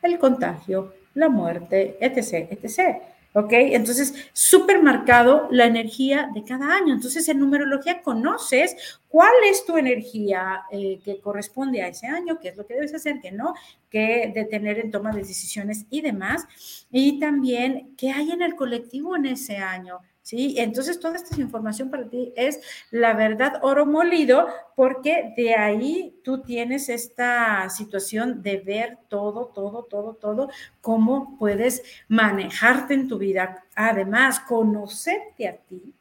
el 0.03 0.19
contagio, 0.19 0.95
la 1.15 1.29
muerte, 1.29 1.97
etc., 2.01 2.53
etc. 2.53 3.03
¿Ok? 3.37 3.53
Entonces, 3.53 4.15
súper 4.33 4.83
marcado 4.83 5.47
la 5.51 5.67
energía 5.67 6.31
de 6.33 6.43
cada 6.43 6.75
año. 6.75 6.95
Entonces, 6.95 7.29
en 7.29 7.39
numerología 7.39 8.01
conoces 8.01 8.99
cuál 9.09 9.35
es 9.51 9.67
tu 9.67 9.77
energía 9.77 10.63
eh, 10.71 11.01
que 11.05 11.21
corresponde 11.21 11.83
a 11.83 11.89
ese 11.89 12.07
año, 12.07 12.39
qué 12.41 12.49
es 12.49 12.57
lo 12.57 12.67
que 12.67 12.73
debes 12.73 12.95
hacer, 12.95 13.21
qué 13.21 13.33
no, 13.33 13.53
qué 13.91 14.33
detener 14.35 14.79
en 14.79 14.91
toma 14.91 15.13
de 15.13 15.19
decisiones 15.19 15.85
y 15.91 16.01
demás. 16.01 16.47
Y 16.91 17.21
también 17.21 17.95
qué 17.99 18.11
hay 18.11 18.31
en 18.31 18.41
el 18.41 18.57
colectivo 18.57 19.15
en 19.15 19.27
ese 19.27 19.59
año. 19.59 19.99
¿Sí? 20.27 20.57
Entonces, 20.59 20.99
toda 20.99 21.15
esta 21.15 21.41
información 21.41 21.89
para 21.89 22.09
ti 22.09 22.33
es 22.35 22.59
la 22.91 23.15
verdad 23.15 23.61
oro 23.63 23.87
molido, 23.87 24.49
porque 24.75 25.33
de 25.37 25.55
ahí 25.55 26.19
tú 26.25 26.43
tienes 26.43 26.89
esta 26.89 27.71
situación 27.71 28.43
de 28.43 28.57
ver 28.57 28.99
todo, 29.07 29.47
todo, 29.55 29.85
todo, 29.85 30.15
todo, 30.15 30.51
cómo 30.81 31.39
puedes 31.39 31.85
manejarte 32.09 32.95
en 32.95 33.07
tu 33.07 33.19
vida. 33.19 33.65
Además, 33.77 34.41
conocerte 34.41 35.47
a 35.47 35.59
ti 35.59 35.95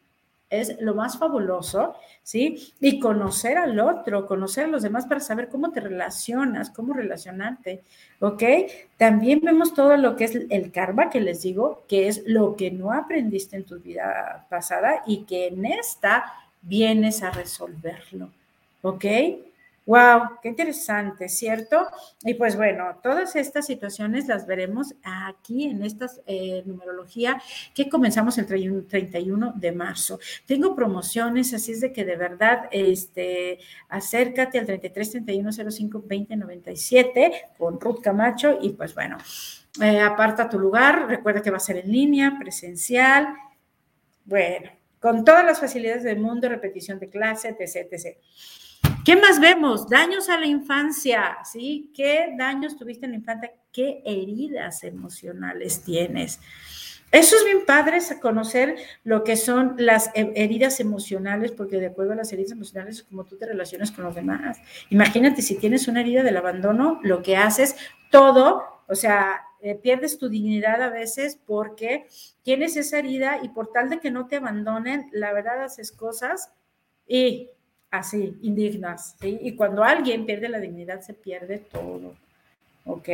es 0.49 0.79
lo 0.79 0.93
más 0.93 1.17
fabuloso, 1.17 1.95
¿sí? 2.23 2.73
Y 2.79 2.99
conocer 2.99 3.57
al 3.57 3.79
otro, 3.79 4.27
conocer 4.27 4.65
a 4.65 4.67
los 4.67 4.83
demás 4.83 5.05
para 5.05 5.19
saber 5.19 5.49
cómo 5.49 5.71
te 5.71 5.79
relacionas, 5.79 6.69
cómo 6.69 6.93
relacionarte, 6.93 7.83
¿ok? 8.19 8.43
También 8.97 9.41
vemos 9.41 9.73
todo 9.73 9.97
lo 9.97 10.15
que 10.15 10.25
es 10.25 10.35
el 10.49 10.71
karma, 10.71 11.09
que 11.09 11.21
les 11.21 11.41
digo, 11.41 11.83
que 11.87 12.07
es 12.07 12.23
lo 12.25 12.55
que 12.55 12.71
no 12.71 12.91
aprendiste 12.91 13.55
en 13.55 13.65
tu 13.65 13.79
vida 13.79 14.45
pasada 14.49 15.01
y 15.05 15.23
que 15.23 15.47
en 15.47 15.65
esta 15.65 16.25
vienes 16.61 17.23
a 17.23 17.31
resolverlo, 17.31 18.29
¿ok? 18.81 19.05
Wow, 19.86 20.39
qué 20.42 20.50
interesante, 20.50 21.30
¿cierto? 21.30 21.86
Y 22.24 22.34
pues 22.34 22.56
bueno, 22.56 23.00
todas 23.04 23.36
estas 23.36 23.68
situaciones 23.68 24.27
las 24.27 24.48
veremos 24.48 24.96
aquí 25.04 25.65
en 25.65 25.84
esta 25.84 26.08
eh, 26.25 26.63
numerología 26.65 27.39
que 27.75 27.88
comenzamos 27.88 28.36
el 28.39 28.48
31 28.48 29.54
de 29.56 29.72
marzo. 29.72 30.20
Tengo 30.48 30.75
promociones, 30.75 31.54
así 31.54 31.74
es 31.74 31.82
de 31.82 31.94
que 31.94 32.04
de 32.04 32.15
verdad, 32.15 32.68
este, 32.72 33.60
acércate 33.89 34.58
al 34.58 34.65
33 34.65 35.12
31 35.12 35.51
05 35.51 36.04
20 36.04 36.36
97 36.36 37.32
con 37.56 37.80
Ruth 37.80 38.01
Camacho 38.01 38.58
y 38.60 38.72
pues 38.72 38.96
bueno, 38.96 39.18
eh, 39.82 40.00
aparta 40.00 40.50
tu 40.50 40.58
lugar, 40.58 41.08
recuerda 41.08 41.44
que 41.44 41.51
va 41.51 41.58
a 41.58 41.60
ser 41.60 41.77
en 41.77 41.92
línea, 41.92 42.38
presencial, 42.39 43.27
bueno, 44.25 44.72
con 45.00 45.24
todas 45.24 45.46
las 45.46 45.60
facilidades 45.60 46.04
del 46.04 46.18
mundo, 46.18 46.50
repetición 46.50 46.98
de 46.98 47.10
clase, 47.10 47.50
etc, 47.50 47.88
etc. 47.92 48.18
¿Qué 49.06 49.15
más 49.15 49.39
vemos? 49.39 49.88
Daños 49.88 50.30
a 50.30 50.38
la 50.39 50.48
infancia, 50.48 51.38
¿sí? 51.44 51.92
¿Qué 51.96 52.34
daños 52.38 52.75
tuviste 52.75 53.06
en 53.06 53.12
la 53.12 53.18
infancia? 53.18 53.51
¿Qué 53.72 54.01
heridas 54.06 54.84
emocionales 54.84 55.84
tienes? 55.84 56.39
Eso 57.12 57.36
es 57.38 57.46
bien 57.46 57.65
padre, 57.65 58.00
conocer 58.22 58.75
lo 59.04 59.24
que 59.24 59.38
son 59.38 59.75
las 59.77 60.10
heridas 60.15 60.80
emocionales, 60.80 61.51
porque 61.51 61.77
de 61.77 61.86
acuerdo 61.86 62.13
a 62.13 62.15
las 62.15 62.34
heridas 62.34 62.51
emocionales 62.51 62.98
es 62.98 63.04
como 63.04 63.24
tú 63.24 63.38
te 63.38 63.46
relacionas 63.46 63.92
con 63.92 64.04
los 64.06 64.15
demás. 64.15 64.58
Imagínate 64.89 65.42
si 65.42 65.56
tienes 65.56 65.88
una 65.88 66.01
herida 66.01 66.24
del 66.24 66.36
abandono, 66.36 67.00
lo 67.04 67.22
que 67.22 67.38
haces 67.38 67.75
todo, 68.12 68.63
o 68.88 68.96
sea, 68.96 69.42
eh, 69.62 69.75
pierdes 69.75 70.18
tu 70.18 70.30
dignidad 70.30 70.82
a 70.82 70.89
veces 70.89 71.39
porque 71.46 72.08
tienes 72.44 72.75
esa 72.75 73.00
herida 73.00 73.39
y 73.42 73.50
por 73.50 73.72
tal 73.72 73.89
de 73.89 74.00
que 74.00 74.12
no 74.12 74.27
te 74.27 74.36
abandonen, 74.36 75.10
la 75.13 75.32
verdad 75.32 75.63
haces 75.63 75.92
cosas 75.92 76.51
y 77.08 77.50
así, 77.92 78.38
indignas, 78.42 79.15
¿sí? 79.20 79.39
Y 79.42 79.56
cuando 79.56 79.84
alguien 79.84 80.25
pierde 80.25 80.50
la 80.50 80.60
dignidad, 80.60 81.01
se 81.01 81.13
pierde 81.13 81.60
todo, 81.60 82.15
¿ok? 82.86 83.10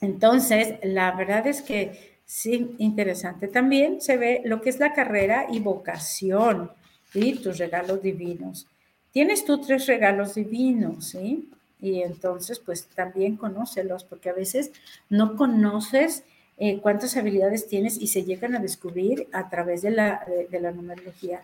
Entonces, 0.00 0.74
la 0.82 1.12
verdad 1.12 1.46
es 1.46 1.62
que 1.62 2.18
sí, 2.24 2.74
interesante. 2.78 3.48
También 3.48 4.00
se 4.00 4.16
ve 4.16 4.42
lo 4.44 4.60
que 4.60 4.70
es 4.70 4.78
la 4.78 4.92
carrera 4.92 5.46
y 5.50 5.60
vocación, 5.60 6.70
¿sí? 7.12 7.34
Tus 7.34 7.58
regalos 7.58 8.02
divinos. 8.02 8.66
Tienes 9.12 9.44
tú 9.44 9.60
tres 9.60 9.86
regalos 9.86 10.34
divinos, 10.34 11.06
¿sí? 11.08 11.48
Y 11.80 12.02
entonces, 12.02 12.58
pues 12.58 12.86
también 12.88 13.36
conócelos, 13.36 14.04
porque 14.04 14.30
a 14.30 14.34
veces 14.34 14.72
no 15.08 15.36
conoces 15.36 16.24
eh, 16.58 16.78
cuántas 16.80 17.16
habilidades 17.16 17.68
tienes 17.68 17.98
y 17.98 18.06
se 18.08 18.24
llegan 18.24 18.54
a 18.54 18.60
descubrir 18.60 19.28
a 19.32 19.48
través 19.50 19.82
de 19.82 19.90
la, 19.90 20.26
de 20.50 20.60
la 20.60 20.72
numerología. 20.72 21.42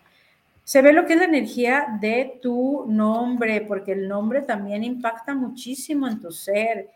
Se 0.64 0.80
ve 0.80 0.92
lo 0.92 1.04
que 1.06 1.14
es 1.14 1.18
la 1.18 1.24
energía 1.24 1.98
de 2.00 2.38
tu 2.40 2.86
nombre, 2.88 3.62
porque 3.62 3.92
el 3.92 4.08
nombre 4.08 4.42
también 4.42 4.84
impacta 4.84 5.34
muchísimo 5.34 6.06
en 6.06 6.20
tu 6.20 6.30
ser. 6.30 6.90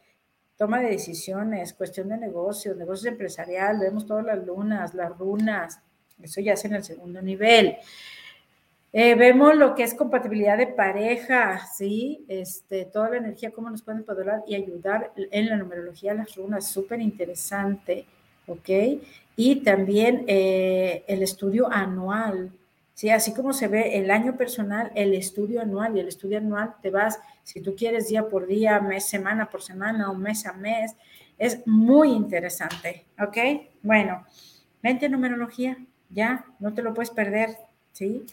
Toma 0.56 0.80
de 0.80 0.90
decisiones, 0.90 1.74
cuestión 1.74 2.08
de 2.08 2.16
negocios, 2.16 2.76
negocios 2.76 3.12
empresarial, 3.12 3.78
vemos 3.78 4.06
todas 4.06 4.24
las 4.24 4.46
lunas, 4.46 4.94
las 4.94 5.16
runas, 5.18 5.80
eso 6.22 6.40
ya 6.40 6.54
es 6.54 6.64
en 6.64 6.74
el 6.74 6.84
segundo 6.84 7.20
nivel. 7.20 7.76
Eh, 8.92 9.14
vemos 9.14 9.54
lo 9.54 9.74
que 9.74 9.82
es 9.82 9.92
compatibilidad 9.92 10.56
de 10.56 10.68
pareja, 10.68 11.60
¿sí? 11.66 12.24
Este, 12.28 12.86
toda 12.86 13.10
la 13.10 13.16
energía, 13.18 13.50
cómo 13.50 13.68
nos 13.68 13.82
pueden 13.82 14.04
poder 14.04 14.40
y 14.46 14.54
ayudar 14.54 15.12
en 15.16 15.50
la 15.50 15.56
numerología, 15.56 16.14
las 16.14 16.34
runas, 16.34 16.68
súper 16.68 17.00
interesante, 17.00 18.06
¿ok? 18.46 18.70
Y 19.36 19.56
también 19.56 20.24
eh, 20.26 21.04
el 21.08 21.22
estudio 21.22 21.70
anual, 21.70 22.52
¿sí? 22.96 23.10
Así 23.10 23.34
como 23.34 23.52
se 23.52 23.68
ve 23.68 23.98
el 23.98 24.10
año 24.10 24.36
personal, 24.36 24.90
el 24.94 25.14
estudio 25.14 25.60
anual 25.60 25.96
y 25.96 26.00
el 26.00 26.08
estudio 26.08 26.38
anual 26.38 26.74
te 26.82 26.90
vas, 26.90 27.20
si 27.44 27.60
tú 27.60 27.76
quieres, 27.76 28.08
día 28.08 28.26
por 28.26 28.46
día, 28.46 28.80
mes, 28.80 29.04
semana 29.04 29.48
por 29.50 29.62
semana 29.62 30.10
o 30.10 30.14
mes 30.14 30.46
a 30.46 30.54
mes. 30.54 30.96
Es 31.38 31.64
muy 31.66 32.10
interesante, 32.10 33.04
¿ok? 33.20 33.36
Bueno, 33.82 34.24
mente 34.82 35.10
numerología, 35.10 35.76
ya, 36.08 36.46
no 36.58 36.72
te 36.72 36.82
lo 36.82 36.94
puedes 36.94 37.10
perder, 37.10 37.50
¿sí? 37.92 38.24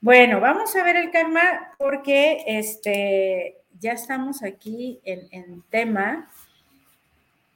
Bueno, 0.00 0.40
vamos 0.40 0.76
a 0.76 0.84
ver 0.84 0.94
el 0.94 1.10
karma 1.10 1.72
porque 1.76 2.44
este, 2.46 3.62
ya 3.80 3.92
estamos 3.92 4.44
aquí 4.44 5.00
en, 5.04 5.26
en 5.32 5.62
tema 5.70 6.30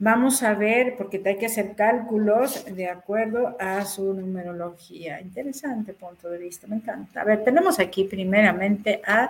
Vamos 0.00 0.44
a 0.44 0.54
ver, 0.54 0.94
porque 0.96 1.20
hay 1.24 1.38
que 1.38 1.46
hacer 1.46 1.74
cálculos 1.74 2.64
de 2.66 2.88
acuerdo 2.88 3.56
a 3.58 3.84
su 3.84 4.14
numerología. 4.14 5.20
Interesante 5.20 5.92
punto 5.92 6.30
de 6.30 6.38
vista, 6.38 6.68
me 6.68 6.76
encanta. 6.76 7.22
A 7.22 7.24
ver, 7.24 7.42
tenemos 7.42 7.80
aquí 7.80 8.04
primeramente 8.04 9.02
a, 9.04 9.28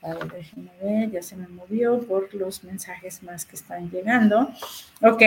a 0.00 0.14
ver, 0.14 0.32
déjenme 0.32 0.70
ver, 0.82 1.10
ya 1.10 1.22
se 1.22 1.36
me 1.36 1.46
movió 1.46 2.00
por 2.00 2.34
los 2.34 2.64
mensajes 2.64 3.22
más 3.22 3.44
que 3.44 3.56
están 3.56 3.90
llegando. 3.90 4.48
Ok, 5.02 5.22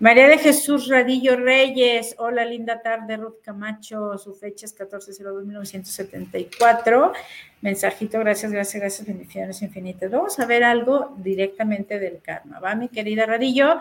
María 0.00 0.26
de 0.28 0.38
Jesús 0.38 0.88
Radillo 0.88 1.36
Reyes, 1.36 2.14
hola, 2.16 2.46
linda 2.46 2.80
tarde, 2.80 3.18
Ruth 3.18 3.42
Camacho, 3.44 4.16
su 4.16 4.34
fecha 4.34 4.64
es 4.64 4.74
1402-1974. 4.74 7.12
Mensajito, 7.60 8.18
gracias, 8.18 8.50
gracias, 8.50 8.80
gracias, 8.80 9.06
bendiciones 9.06 9.60
infinitas. 9.60 10.10
Vamos 10.10 10.40
a 10.40 10.46
ver 10.46 10.64
algo 10.64 11.14
directamente 11.18 11.98
del 11.98 12.22
karma, 12.22 12.60
¿va, 12.60 12.74
mi 12.74 12.88
querida 12.88 13.26
Radillo? 13.26 13.78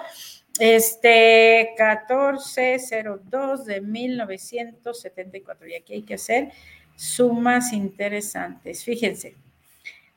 Este 0.60 1.74
1402 1.78 3.66
de 3.66 3.80
1974, 3.80 5.68
y 5.70 5.76
aquí 5.76 5.94
hay 5.94 6.02
que 6.02 6.16
hacer 6.16 6.52
sumas 6.98 7.72
interesantes. 7.72 8.84
Fíjense, 8.84 9.36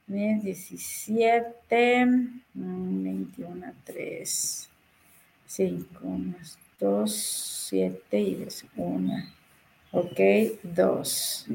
17, 0.09 2.06
21, 2.54 3.73
3. 3.85 4.72
5 5.52 6.09
más 6.09 6.59
2, 6.80 7.66
7 7.68 8.18
y 8.18 8.35
2, 8.37 8.64
1. 8.75 9.12
Ok, 9.90 10.21
2. 10.62 11.47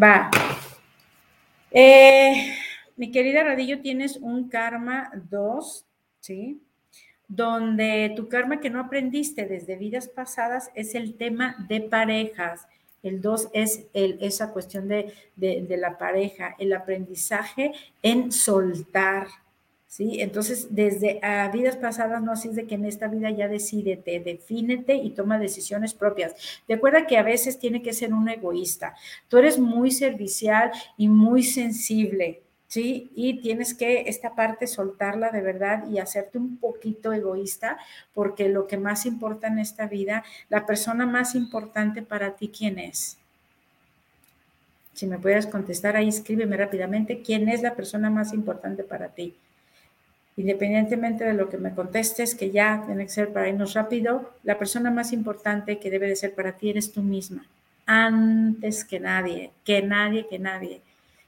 Va. 0.00 0.30
Eh, 1.70 2.54
mi 2.96 3.10
querida 3.10 3.44
Radillo, 3.44 3.80
tienes 3.80 4.18
un 4.18 4.50
karma 4.50 5.10
2, 5.30 5.86
¿sí? 6.20 6.60
Donde 7.26 8.12
tu 8.14 8.28
karma 8.28 8.60
que 8.60 8.68
no 8.68 8.80
aprendiste 8.80 9.46
desde 9.46 9.76
vidas 9.76 10.08
pasadas 10.08 10.70
es 10.74 10.94
el 10.94 11.14
tema 11.16 11.56
de 11.70 11.80
parejas. 11.80 12.68
El 13.02 13.22
2 13.22 13.48
es 13.54 13.86
el, 13.94 14.18
esa 14.20 14.52
cuestión 14.52 14.88
de, 14.88 15.14
de, 15.36 15.62
de 15.62 15.76
la 15.78 15.96
pareja, 15.96 16.54
el 16.58 16.74
aprendizaje 16.74 17.72
en 18.02 18.30
soltar, 18.30 19.28
¿sí? 19.88 20.20
Entonces, 20.20 20.68
desde 20.70 21.18
a 21.22 21.48
vidas 21.48 21.76
pasadas, 21.76 22.22
no 22.22 22.32
así 22.32 22.48
es 22.48 22.54
de 22.54 22.66
que 22.66 22.76
en 22.76 22.84
esta 22.84 23.08
vida 23.08 23.30
ya 23.30 23.48
decídete, 23.48 24.20
defínete 24.20 24.94
y 24.94 25.10
toma 25.10 25.38
decisiones 25.38 25.94
propias. 25.94 26.34
Recuerda 26.68 27.06
que 27.06 27.16
a 27.16 27.22
veces 27.22 27.58
tiene 27.58 27.82
que 27.82 27.94
ser 27.94 28.12
un 28.14 28.28
egoísta. 28.28 28.94
Tú 29.28 29.38
eres 29.38 29.58
muy 29.58 29.90
servicial 29.90 30.70
y 30.96 31.08
muy 31.08 31.42
sensible, 31.42 32.42
¿sí? 32.68 33.10
Y 33.16 33.40
tienes 33.40 33.74
que 33.74 34.02
esta 34.02 34.34
parte 34.34 34.66
soltarla 34.66 35.30
de 35.30 35.40
verdad 35.40 35.88
y 35.90 35.98
hacerte 35.98 36.38
un 36.38 36.58
poquito 36.58 37.12
egoísta, 37.12 37.78
porque 38.14 38.48
lo 38.50 38.66
que 38.66 38.76
más 38.76 39.06
importa 39.06 39.48
en 39.48 39.58
esta 39.58 39.86
vida, 39.86 40.22
la 40.50 40.66
persona 40.66 41.06
más 41.06 41.34
importante 41.34 42.02
para 42.02 42.36
ti, 42.36 42.48
¿quién 42.48 42.78
es? 42.78 43.16
Si 44.92 45.06
me 45.06 45.18
puedes 45.18 45.46
contestar 45.46 45.96
ahí, 45.96 46.08
escríbeme 46.08 46.56
rápidamente, 46.56 47.22
¿quién 47.22 47.48
es 47.48 47.62
la 47.62 47.74
persona 47.74 48.10
más 48.10 48.32
importante 48.34 48.82
para 48.82 49.08
ti? 49.08 49.34
Independientemente 50.38 51.24
de 51.24 51.34
lo 51.34 51.48
que 51.48 51.58
me 51.58 51.74
contestes, 51.74 52.36
que 52.36 52.52
ya 52.52 52.84
tiene 52.86 53.02
que 53.02 53.10
ser 53.10 53.32
para 53.32 53.48
irnos 53.48 53.74
rápido, 53.74 54.34
la 54.44 54.56
persona 54.56 54.88
más 54.88 55.12
importante 55.12 55.80
que 55.80 55.90
debe 55.90 56.06
de 56.06 56.14
ser 56.14 56.32
para 56.32 56.52
ti 56.52 56.70
eres 56.70 56.92
tú 56.92 57.02
misma, 57.02 57.44
antes 57.86 58.84
que 58.84 59.00
nadie, 59.00 59.50
que 59.64 59.82
nadie, 59.82 60.28
que 60.28 60.38
nadie. 60.38 60.80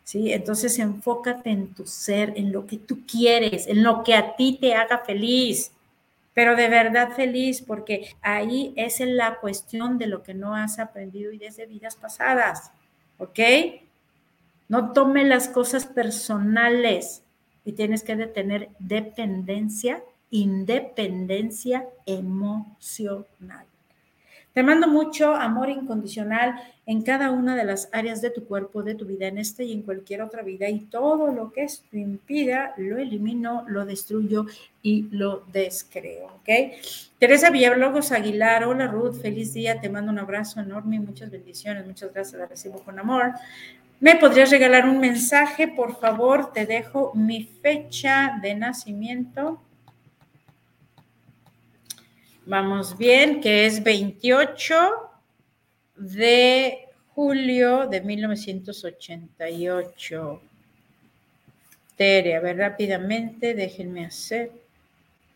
¿sí? 0.05 0.33
Entonces 0.33 0.79
enfócate 0.79 1.51
en 1.51 1.75
tu 1.75 1.89
ser, 1.89 2.35
en 2.37 2.53
lo 2.53 2.69
que 2.69 2.77
tú 2.77 3.01
quieres, 3.05 3.67
en 3.67 3.83
lo 3.83 4.05
que 4.05 4.15
a 4.15 4.37
ti 4.37 4.59
te 4.61 4.75
haga 4.75 4.99
feliz, 4.99 5.73
pero 6.33 6.55
de 6.55 6.69
verdad 6.69 7.11
feliz, 7.11 7.63
porque 7.63 8.15
ahí 8.23 8.73
es 8.77 9.01
la 9.01 9.41
cuestión 9.41 9.99
de 9.99 10.07
lo 10.07 10.23
que 10.23 10.35
no 10.35 10.55
has 10.55 10.79
aprendido 10.79 11.33
y 11.33 11.39
desde 11.39 11.67
vidas 11.67 11.97
pasadas, 11.97 12.71
¿ok? 13.19 13.41
No 14.69 14.93
tome 14.93 15.25
las 15.25 15.49
cosas 15.49 15.85
personales 15.85 17.25
y 17.65 17.73
tienes 17.73 18.03
que 18.03 18.17
tener 18.17 18.71
dependencia, 18.79 20.03
independencia 20.31 21.87
emocional. 22.07 23.67
Te 24.53 24.65
mando 24.65 24.89
mucho 24.89 25.33
amor 25.33 25.71
incondicional 25.71 26.61
en 26.85 27.03
cada 27.03 27.31
una 27.31 27.55
de 27.55 27.63
las 27.63 27.89
áreas 27.93 28.21
de 28.21 28.31
tu 28.31 28.47
cuerpo, 28.47 28.83
de 28.83 28.97
tu 28.97 29.05
vida, 29.05 29.29
en 29.29 29.39
esta 29.39 29.63
y 29.63 29.73
en 29.73 29.83
cualquier 29.83 30.23
otra 30.23 30.43
vida. 30.43 30.69
Y 30.69 30.81
todo 30.81 31.31
lo 31.31 31.53
que 31.53 31.63
esto 31.63 31.97
impida, 31.97 32.75
lo 32.77 32.99
elimino, 32.99 33.65
lo 33.69 33.87
destruyo 33.87 34.47
y 34.83 35.03
lo 35.13 35.45
descreo. 35.53 36.27
¿Ok? 36.27 36.49
Teresa 37.21 37.51
Villalobos 37.51 38.11
Aguilar, 38.11 38.65
hola 38.65 38.89
Ruth, 38.89 39.21
feliz 39.23 39.55
día. 39.55 39.81
Te 39.81 39.89
mando 39.89 40.11
un 40.11 40.19
abrazo 40.19 40.59
enorme 40.59 40.97
y 40.97 41.01
muchas 41.01 41.31
bendiciones. 41.31 41.87
Muchas 41.87 42.13
gracias, 42.13 42.41
la 42.41 42.47
recibo 42.47 42.81
con 42.81 42.99
amor. 42.99 43.35
¿Me 44.01 44.17
podrías 44.17 44.51
regalar 44.51 44.89
un 44.89 44.99
mensaje? 44.99 45.69
Por 45.69 46.01
favor, 46.01 46.53
te 46.53 46.67
dejo 46.67 47.13
mi 47.15 47.45
fecha 47.45 48.39
de 48.43 48.55
nacimiento 48.55 49.61
Vamos 52.51 52.99
bien, 52.99 53.41
que 53.41 53.67
es 53.67 53.81
28 53.81 54.75
de 55.95 56.89
julio 57.15 57.87
de 57.87 58.01
1988. 58.01 60.43
Tere, 61.95 62.35
a 62.35 62.41
ver 62.41 62.57
rápidamente, 62.57 63.55
déjenme 63.55 64.07
hacer 64.07 64.51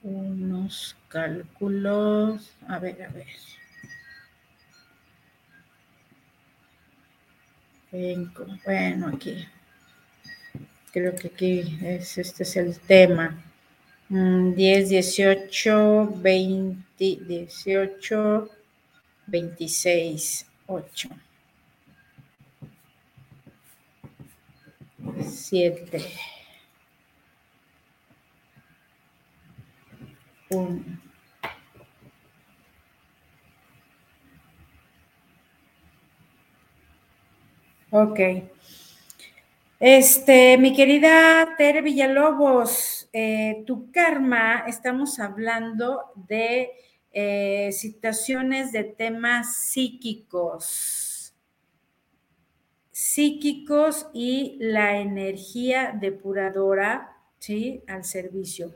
unos 0.02 0.96
cálculos. 1.06 2.50
A 2.66 2.80
ver, 2.80 3.00
a 3.04 3.10
ver. 3.10 3.28
Bueno, 8.64 9.06
aquí. 9.06 9.46
Creo 10.92 11.14
que 11.14 11.28
aquí 11.28 11.78
es, 11.80 12.18
este 12.18 12.42
es 12.42 12.56
el 12.56 12.80
tema. 12.80 13.40
10, 14.08 14.88
18, 14.88 16.12
20, 16.16 16.84
18, 16.98 18.50
26, 19.28 20.46
8, 20.66 21.08
7, 25.22 26.02
1. 30.50 31.03
Ok. 37.96 38.18
Este, 39.78 40.58
mi 40.58 40.74
querida 40.74 41.54
Tere 41.56 41.80
Villalobos, 41.80 43.08
eh, 43.12 43.62
tu 43.68 43.92
karma, 43.92 44.64
estamos 44.66 45.20
hablando 45.20 46.02
de 46.16 46.72
eh, 47.12 47.70
situaciones 47.70 48.72
de 48.72 48.82
temas 48.82 49.58
psíquicos, 49.58 51.36
psíquicos 52.90 54.08
y 54.12 54.56
la 54.58 54.98
energía 54.98 55.96
depuradora, 55.96 57.16
¿sí? 57.38 57.84
Al 57.86 58.02
servicio. 58.02 58.74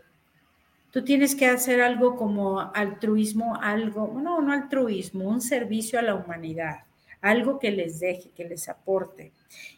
Tú 0.93 1.03
tienes 1.03 1.35
que 1.35 1.47
hacer 1.47 1.81
algo 1.81 2.15
como 2.15 2.61
altruismo, 2.73 3.57
algo, 3.61 4.17
no, 4.23 4.41
no 4.41 4.53
altruismo, 4.53 5.29
un 5.29 5.41
servicio 5.41 5.99
a 5.99 6.03
la 6.03 6.15
humanidad 6.15 6.88
algo 7.21 7.59
que 7.59 7.71
les 7.71 8.01
deje, 8.01 8.31
que 8.31 8.45
les 8.45 8.69
aporte. 8.69 9.33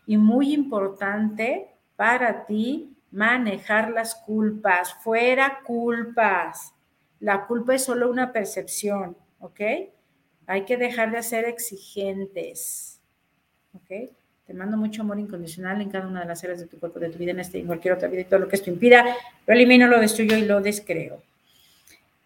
Y 0.07 0.17
muy 0.17 0.53
importante 0.53 1.69
para 1.97 2.47
ti, 2.47 2.97
manejar 3.11 3.91
las 3.91 4.15
culpas, 4.15 4.95
fuera 4.95 5.61
culpas. 5.65 6.75
La 7.19 7.47
culpa 7.47 7.75
es 7.75 7.85
solo 7.85 8.11
una 8.11 8.33
percepción, 8.33 9.17
¿ok? 9.41 9.61
Hay 10.47 10.65
que 10.65 10.77
dejar 10.77 11.11
de 11.13 11.23
ser 11.23 11.45
exigentes, 11.45 13.01
¿ok? 13.75 14.11
Te 14.47 14.55
mando 14.55 14.77
mucho 14.77 15.03
amor 15.03 15.21
incondicional 15.21 15.81
en 15.81 15.91
cada 15.91 16.09
una 16.09 16.21
de 16.21 16.27
las 16.27 16.43
áreas 16.43 16.61
de 16.61 16.67
tu 16.67 16.79
cuerpo, 16.79 16.99
de 16.99 17.11
tu 17.11 17.19
vida, 17.19 17.31
en 17.33 17.41
este 17.41 17.59
y 17.59 17.65
cualquier 17.65 17.95
otra 17.95 18.09
vida, 18.09 18.23
y 18.23 18.25
todo 18.25 18.41
lo 18.41 18.49
que 18.49 18.57
esto 18.57 18.71
impida, 18.71 19.17
lo 19.47 19.55
elimino, 19.55 19.87
lo 19.87 20.01
destruyo 20.01 20.37
y 20.37 20.43
lo 20.43 20.61
descreo. 20.61 21.23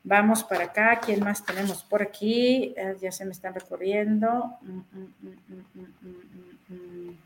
Vamos 0.07 0.45
para 0.45 0.64
acá. 0.64 1.01
¿Quién 1.03 1.21
más 1.21 1.43
tenemos 1.43 1.83
por 1.83 2.03
aquí? 2.03 2.75
Eh, 2.77 2.95
ya 3.01 3.11
se 3.11 3.25
me 3.25 3.33
están 3.33 3.55
recorriendo. 3.55 4.59
Mm, 4.61 4.81
mm, 4.93 5.14
mm, 6.69 7.17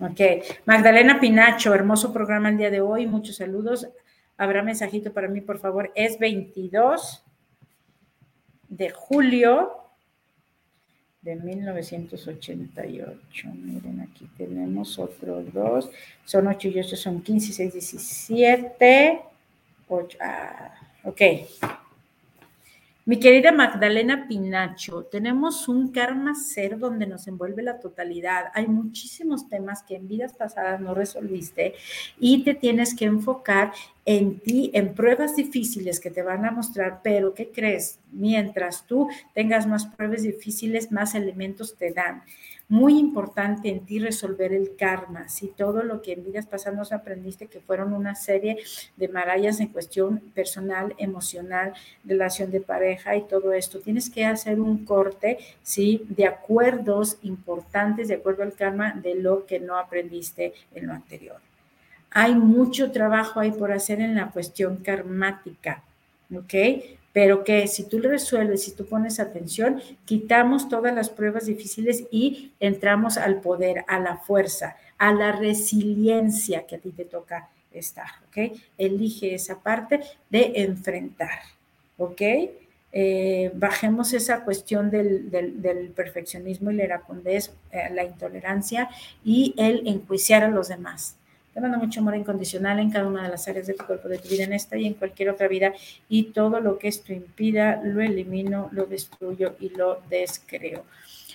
ok. 0.00 0.20
Magdalena 0.66 1.20
Pinacho, 1.20 1.72
hermoso 1.72 2.12
programa 2.12 2.48
el 2.48 2.58
día 2.58 2.70
de 2.70 2.80
hoy. 2.80 3.06
Muchos 3.06 3.36
saludos. 3.36 3.86
Habrá 4.36 4.64
mensajito 4.64 5.12
para 5.12 5.28
mí, 5.28 5.42
por 5.42 5.60
favor. 5.60 5.92
Es 5.94 6.18
22 6.18 7.24
de 8.68 8.90
julio 8.90 9.76
de 11.22 11.36
1988. 11.36 13.48
Miren, 13.54 14.00
aquí 14.00 14.28
tenemos 14.36 14.98
otros 14.98 15.52
dos. 15.52 15.88
Son 16.24 16.48
8 16.48 16.66
y 16.66 16.80
8, 16.80 16.96
son 16.96 17.22
15, 17.22 17.52
6, 17.52 17.72
17. 17.72 19.29
Ah, 20.20 20.72
ok. 21.04 21.20
Mi 23.06 23.18
querida 23.18 23.50
Magdalena 23.50 24.28
Pinacho, 24.28 25.04
tenemos 25.04 25.66
un 25.68 25.90
karma 25.90 26.34
ser 26.34 26.78
donde 26.78 27.06
nos 27.06 27.26
envuelve 27.26 27.62
la 27.62 27.80
totalidad. 27.80 28.52
Hay 28.54 28.68
muchísimos 28.68 29.48
temas 29.48 29.82
que 29.82 29.96
en 29.96 30.06
vidas 30.06 30.34
pasadas 30.34 30.80
no 30.80 30.94
resolviste 30.94 31.74
y 32.20 32.44
te 32.44 32.54
tienes 32.54 32.94
que 32.94 33.06
enfocar 33.06 33.72
en 34.04 34.40
ti, 34.40 34.70
en 34.74 34.94
pruebas 34.94 35.36
difíciles 35.36 36.00
que 36.00 36.10
te 36.10 36.22
van 36.22 36.44
a 36.44 36.50
mostrar, 36.50 37.00
pero 37.02 37.34
¿qué 37.34 37.50
crees? 37.50 37.98
Mientras 38.12 38.86
tú 38.86 39.08
tengas 39.34 39.66
más 39.66 39.86
pruebas 39.86 40.22
difíciles, 40.22 40.90
más 40.90 41.14
elementos 41.14 41.76
te 41.76 41.92
dan 41.92 42.22
muy 42.70 43.00
importante 43.00 43.68
en 43.68 43.84
ti 43.84 43.98
resolver 43.98 44.52
el 44.52 44.76
karma, 44.76 45.28
si 45.28 45.48
todo 45.48 45.82
lo 45.82 46.02
que 46.02 46.12
en 46.12 46.24
vidas 46.24 46.46
pasadas 46.46 46.92
aprendiste 46.92 47.48
que 47.48 47.58
fueron 47.58 47.92
una 47.92 48.14
serie 48.14 48.58
de 48.96 49.08
maravillas 49.08 49.58
en 49.58 49.68
cuestión 49.68 50.20
personal, 50.34 50.94
emocional, 50.96 51.74
relación 52.04 52.52
de 52.52 52.60
pareja 52.60 53.16
y 53.16 53.22
todo 53.22 53.52
esto, 53.52 53.80
tienes 53.80 54.08
que 54.08 54.24
hacer 54.24 54.60
un 54.60 54.84
corte, 54.84 55.38
¿sí? 55.64 56.06
De 56.10 56.26
acuerdos 56.26 57.18
importantes, 57.22 58.06
de 58.06 58.14
acuerdo 58.14 58.44
al 58.44 58.54
karma, 58.54 58.92
de 58.92 59.16
lo 59.16 59.46
que 59.46 59.58
no 59.58 59.76
aprendiste 59.76 60.54
en 60.72 60.86
lo 60.86 60.92
anterior. 60.92 61.49
Hay 62.10 62.34
mucho 62.34 62.90
trabajo 62.90 63.40
ahí 63.40 63.52
por 63.52 63.72
hacer 63.72 64.00
en 64.00 64.14
la 64.14 64.30
cuestión 64.30 64.76
karmática, 64.78 65.82
¿ok? 66.34 66.54
pero 67.12 67.42
que 67.44 67.66
si 67.66 67.84
tú 67.84 67.98
lo 67.98 68.10
resuelves, 68.10 68.62
si 68.62 68.72
tú 68.72 68.86
pones 68.86 69.18
atención, 69.18 69.80
quitamos 70.04 70.68
todas 70.68 70.94
las 70.94 71.10
pruebas 71.10 71.46
difíciles 71.46 72.04
y 72.10 72.52
entramos 72.60 73.16
al 73.16 73.40
poder, 73.40 73.84
a 73.88 73.98
la 73.98 74.16
fuerza, 74.16 74.76
a 74.98 75.12
la 75.12 75.32
resiliencia 75.32 76.66
que 76.66 76.76
a 76.76 76.78
ti 76.78 76.90
te 76.90 77.04
toca 77.04 77.48
estar, 77.72 78.06
¿ok? 78.28 78.56
Elige 78.78 79.34
esa 79.34 79.58
parte 79.58 80.00
de 80.28 80.52
enfrentar, 80.56 81.40
¿ok? 81.98 82.22
Eh, 82.92 83.52
bajemos 83.54 84.12
esa 84.12 84.44
cuestión 84.44 84.90
del, 84.90 85.92
perfeccionismo 85.94 86.70
y 86.70 86.76
la 86.76 87.02
eh, 87.24 87.50
la 87.92 88.04
intolerancia 88.04 88.88
y 89.24 89.54
el 89.56 89.86
enjuiciar 89.86 90.42
a 90.44 90.48
los 90.48 90.68
demás. 90.68 91.16
Te 91.52 91.60
mando 91.60 91.78
mucho 91.78 91.98
amor 92.00 92.14
incondicional 92.14 92.78
en 92.78 92.90
cada 92.90 93.08
una 93.08 93.24
de 93.24 93.28
las 93.28 93.48
áreas 93.48 93.66
de 93.66 93.74
tu 93.74 93.84
cuerpo, 93.84 94.08
de 94.08 94.18
tu 94.18 94.28
vida, 94.28 94.44
en 94.44 94.52
esta 94.52 94.76
y 94.76 94.86
en 94.86 94.94
cualquier 94.94 95.30
otra 95.30 95.48
vida. 95.48 95.72
Y 96.08 96.24
todo 96.30 96.60
lo 96.60 96.78
que 96.78 96.86
esto 96.86 97.12
impida, 97.12 97.80
lo 97.82 98.00
elimino, 98.00 98.68
lo 98.70 98.86
destruyo 98.86 99.56
y 99.58 99.70
lo 99.70 100.00
descreo. 100.08 100.84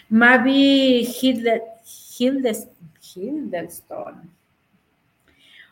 Mavi 0.08 1.06
Hildestone. 3.16 4.30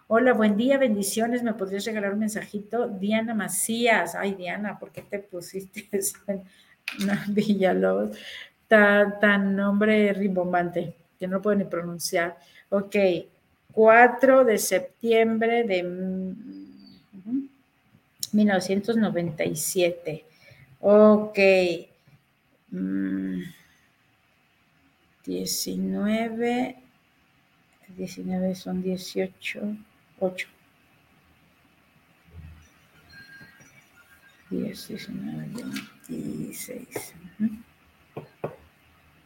Hola, 0.08 0.34
buen 0.34 0.58
día, 0.58 0.78
bendiciones. 0.78 1.42
¿Me 1.42 1.54
podrías 1.54 1.86
regalar 1.86 2.12
un 2.14 2.20
mensajito? 2.20 2.90
Diana 2.90 3.34
Macías. 3.34 4.14
Ay, 4.14 4.34
Diana, 4.34 4.78
¿por 4.78 4.92
qué 4.92 5.04
te 5.04 5.20
pusiste 5.20 5.88
en 6.28 6.44
Villalobos? 7.34 8.18
Tan, 8.68 9.20
tan 9.22 9.56
nombre 9.56 10.12
rimbombante 10.12 10.98
que 11.18 11.28
no 11.28 11.42
puedo 11.42 11.58
ni 11.58 11.64
pronunciar. 11.64 12.38
Ok, 12.70 12.96
4 13.74 14.46
de 14.46 14.58
septiembre 14.58 15.64
de 15.64 15.84
1997. 18.32 20.24
Ok. 20.80 21.40
19, 25.26 26.76
mm, 27.88 27.96
19 27.98 28.56
son 28.56 28.82
18, 28.82 29.78
8. 30.20 30.48
10, 34.50 34.88
19, 34.88 35.48
26. 36.10 37.14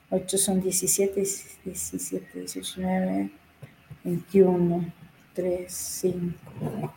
8 0.09 0.37
son 0.37 0.61
17, 0.61 1.25
17, 1.65 2.39
19, 2.39 3.29
21, 4.07 4.85
3, 5.33 5.65
5. 5.69 6.93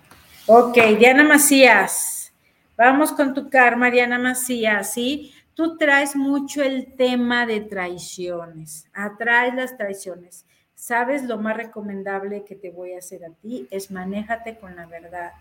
Ok, 0.46 0.77
Diana 0.96 1.25
Macías. 1.25 2.33
Vamos 2.77 3.11
con 3.11 3.35
tu 3.35 3.51
karma, 3.51 3.90
Diana 3.90 4.16
Macías, 4.16 4.92
¿sí? 4.92 5.35
Tú 5.55 5.77
traes 5.77 6.14
mucho 6.14 6.62
el 6.62 6.94
tema 6.94 7.46
de 7.46 7.62
traiciones, 7.62 8.87
atraes 8.92 9.55
las 9.55 9.77
traiciones. 9.77 10.46
¿Sabes 10.77 11.25
lo 11.25 11.37
más 11.37 11.57
recomendable 11.57 12.44
que 12.44 12.55
te 12.55 12.70
voy 12.70 12.92
a 12.92 12.99
hacer 12.99 13.25
a 13.25 13.31
ti? 13.31 13.66
Es 13.73 13.90
manéjate 13.90 14.57
con 14.59 14.77
la 14.77 14.87
verdad. 14.87 15.33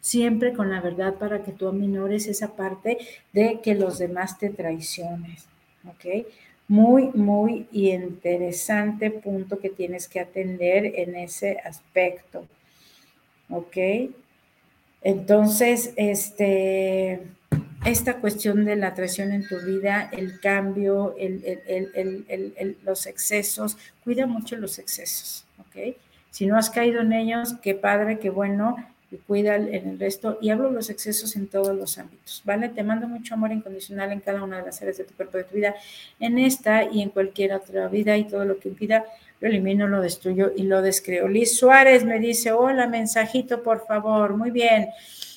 Siempre 0.00 0.52
con 0.52 0.70
la 0.70 0.80
verdad 0.80 1.14
para 1.14 1.42
que 1.42 1.50
tú 1.50 1.66
aminores 1.66 2.28
esa 2.28 2.54
parte 2.54 2.98
de 3.32 3.60
que 3.60 3.74
los 3.74 3.98
demás 3.98 4.38
te 4.38 4.48
traiciones. 4.48 5.48
¿Ok? 5.88 6.24
Muy, 6.70 7.10
muy 7.14 7.66
interesante 7.72 9.10
punto 9.10 9.58
que 9.58 9.70
tienes 9.70 10.06
que 10.06 10.20
atender 10.20 11.00
en 11.00 11.16
ese 11.16 11.58
aspecto. 11.64 12.46
¿Ok? 13.48 13.76
Entonces, 15.02 15.92
este, 15.96 17.22
esta 17.84 18.18
cuestión 18.20 18.64
de 18.64 18.76
la 18.76 18.86
atracción 18.86 19.32
en 19.32 19.48
tu 19.48 19.58
vida, 19.58 20.10
el 20.12 20.38
cambio, 20.38 21.16
los 22.84 23.06
excesos, 23.06 23.76
cuida 24.04 24.28
mucho 24.28 24.56
los 24.56 24.78
excesos, 24.78 25.44
¿ok? 25.58 25.96
Si 26.30 26.46
no 26.46 26.56
has 26.56 26.70
caído 26.70 27.00
en 27.00 27.12
ellos, 27.12 27.54
qué 27.62 27.74
padre, 27.74 28.20
qué 28.20 28.30
bueno, 28.30 28.76
y 29.10 29.16
cuida 29.16 29.56
en 29.56 29.88
el 29.88 29.98
resto. 29.98 30.38
Y 30.40 30.50
hablo 30.50 30.68
de 30.68 30.74
los 30.74 30.90
excesos 30.90 31.34
en 31.36 31.48
todos 31.48 31.76
los 31.76 31.98
ámbitos, 31.98 32.42
¿vale? 32.44 32.68
Te 32.68 32.82
mando 32.82 33.08
mucho 33.08 33.34
amor 33.34 33.52
incondicional 33.52 34.12
en 34.12 34.20
cada 34.20 34.42
una 34.42 34.58
de 34.58 34.66
las 34.66 34.80
áreas 34.82 34.98
de 34.98 35.04
tu 35.04 35.14
cuerpo, 35.14 35.38
de 35.38 35.44
tu 35.44 35.56
vida, 35.56 35.74
en 36.18 36.38
esta 36.38 36.84
y 36.84 37.02
en 37.02 37.10
cualquier 37.10 37.54
otra 37.54 37.88
vida 37.88 38.16
y 38.16 38.24
todo 38.24 38.44
lo 38.44 38.58
que 38.58 38.68
impida, 38.68 39.04
lo 39.40 39.48
elimino, 39.48 39.88
lo 39.88 40.00
destruyo 40.00 40.52
y 40.56 40.62
lo 40.62 40.82
descreo. 40.82 41.26
Liz 41.26 41.58
Suárez 41.58 42.04
me 42.04 42.18
dice, 42.18 42.52
hola, 42.52 42.86
mensajito, 42.86 43.62
por 43.62 43.86
favor. 43.86 44.36
Muy 44.36 44.50
bien. 44.50 44.90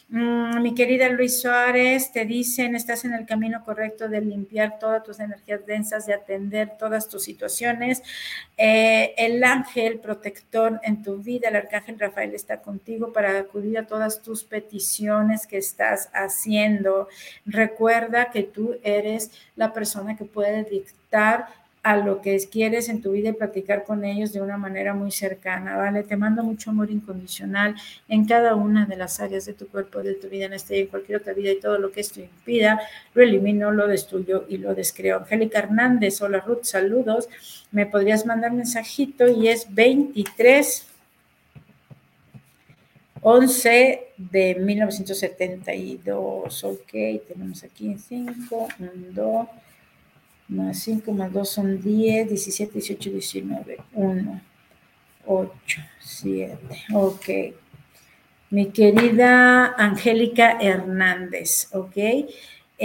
Mm, 0.10 0.62
mi 0.62 0.76
querida 0.76 1.10
Luis 1.10 1.42
Suárez, 1.42 2.12
te 2.12 2.26
dicen, 2.26 2.76
estás 2.76 3.04
en 3.06 3.14
el 3.14 3.26
camino 3.26 3.64
correcto 3.64 4.08
de 4.10 4.22
limpiar 4.22 4.78
todas 4.78 5.04
tus 5.04 5.20
energías 5.20 5.66
densas, 5.66 6.06
de 6.06 6.14
atender 6.14 6.78
todas 6.78 7.10
tus 7.10 7.24
situaciones. 7.24 8.04
Eh, 8.58 9.16
el 9.18 9.44
ángel 9.44 10.00
protector 10.00 10.80
en 10.84 11.02
tu 11.02 11.18
vida, 11.18 11.50
el 11.50 11.56
arcángel 11.56 12.00
Rafael, 12.00 12.34
está 12.36 12.62
contigo 12.62 13.12
para 13.12 13.40
acudir 13.40 13.78
a 13.78 13.88
todas 13.88 14.22
tus 14.22 14.44
peticiones 14.44 15.48
que 15.48 15.58
estás 15.58 16.10
haciendo. 16.14 17.08
Recuerda 17.46 18.30
que 18.32 18.44
tú 18.44 18.76
eres 18.84 19.32
la 19.56 19.74
persona 19.74 20.16
que 20.16 20.26
puede 20.26 20.64
dictar 20.64 21.48
a 21.84 21.98
lo 21.98 22.22
que 22.22 22.38
quieres 22.50 22.88
en 22.88 23.02
tu 23.02 23.12
vida 23.12 23.30
y 23.30 23.34
platicar 23.34 23.84
con 23.84 24.06
ellos 24.06 24.32
de 24.32 24.42
una 24.42 24.58
manera 24.58 24.94
muy 24.94 25.12
cercana, 25.12 25.76
¿vale? 25.76 26.04
Te 26.04 26.16
mando 26.16 26.42
mucho 26.42 26.70
amor 26.70 26.90
incondicional 26.90 27.76
en 28.08 28.26
cada 28.26 28.56
una 28.56 28.86
de 28.86 28.96
las 28.96 29.20
áreas 29.20 29.46
de 29.46 29.54
tu 29.54 29.68
cuerpo, 29.68 30.02
de 30.02 30.14
tu 30.14 30.30
vida, 30.30 30.46
en 30.46 30.54
este 30.54 30.78
y 30.78 30.82
en 30.82 30.88
cualquier 30.88 31.20
otra 31.20 31.34
vida 31.34 31.52
y 31.52 31.60
todo 31.60 31.78
lo 31.78 31.92
que 31.92 32.00
esto 32.00 32.22
impida, 32.22 32.80
lo 33.14 33.22
elimino, 33.22 33.70
lo 33.72 33.88
destruyo 33.88 34.46
y 34.48 34.60
lo 34.60 34.74
descreo. 34.74 35.18
Angélica 35.18 35.60
Hernández, 35.60 36.22
hola 36.22 36.40
Ruth, 36.40 36.64
saludos. 36.64 37.28
Me 37.72 37.86
podrías 37.86 38.26
mandar 38.26 38.54
mensajito 38.54 39.28
y 39.28 39.50
es 39.50 39.68
23 39.74 40.88
11 43.26 44.08
de 44.18 44.56
1972. 44.56 46.64
Ok, 46.64 46.92
tenemos 47.28 47.64
aquí 47.66 47.98
5, 47.98 48.68
1, 48.80 48.92
2 49.12 49.48
más 50.48 50.80
5 50.80 51.12
más 51.14 51.32
2 51.32 51.50
son 51.50 51.82
10, 51.82 52.30
17, 52.30 52.74
18, 52.74 53.10
19, 53.10 53.78
1, 53.94 54.42
8, 55.26 55.82
7. 56.00 56.58
Ok. 56.94 57.30
Mi 58.50 58.68
querida 58.68 59.74
Angélica 59.78 60.60
Hernández, 60.62 61.70
¿ok? 61.72 61.98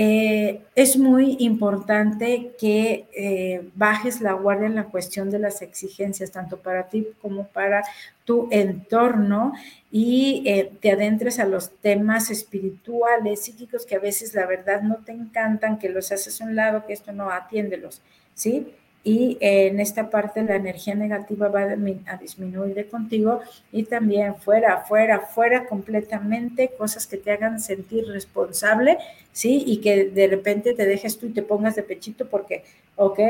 Eh, 0.01 0.61
es 0.77 0.97
muy 0.97 1.37
importante 1.41 2.53
que 2.57 3.09
eh, 3.17 3.69
bajes 3.75 4.21
la 4.21 4.33
guardia 4.35 4.69
en 4.69 4.77
la 4.77 4.85
cuestión 4.85 5.29
de 5.29 5.41
las 5.41 5.61
exigencias, 5.61 6.31
tanto 6.31 6.59
para 6.59 6.89
ti 6.89 7.09
como 7.21 7.49
para 7.49 7.83
tu 8.25 8.47
entorno, 8.53 9.55
y 9.91 10.45
eh, 10.47 10.71
te 10.81 10.93
adentres 10.93 11.41
a 11.41 11.47
los 11.47 11.71
temas 11.81 12.31
espirituales, 12.31 13.43
psíquicos, 13.43 13.87
que 13.87 13.97
a 13.97 13.99
veces 13.99 14.35
la 14.35 14.47
verdad 14.47 14.83
no 14.83 14.99
te 14.99 15.11
encantan, 15.11 15.81
que 15.81 15.89
los 15.89 16.13
haces 16.13 16.41
a 16.41 16.45
un 16.45 16.55
lado, 16.55 16.87
que 16.87 16.93
esto 16.93 17.11
no 17.11 17.33
atiéndelos, 17.33 18.01
¿sí? 18.35 18.73
Y 19.05 19.39
en 19.41 19.81
esta 19.81 20.11
parte 20.11 20.43
la 20.43 20.57
energía 20.57 20.95
negativa 20.95 21.49
va 21.49 21.63
a 21.63 22.17
disminuir 22.17 22.75
de 22.75 22.87
contigo 22.87 23.41
y 23.73 23.85
también 23.85 24.37
fuera, 24.37 24.83
fuera, 24.83 25.21
fuera 25.21 25.67
completamente 25.67 26.73
cosas 26.77 27.07
que 27.07 27.17
te 27.17 27.31
hagan 27.31 27.61
sentir 27.61 28.07
responsable, 28.09 28.99
¿sí? 29.33 29.63
Y 29.67 29.81
que 29.81 30.07
de 30.07 30.27
repente 30.27 30.75
te 30.75 30.85
dejes 30.85 31.19
tú 31.19 31.27
y 31.27 31.31
te 31.33 31.43
pongas 31.43 31.77
de 31.77 31.85
pechito 31.85 32.29
porque, 32.29 32.65
ok, 32.97 33.21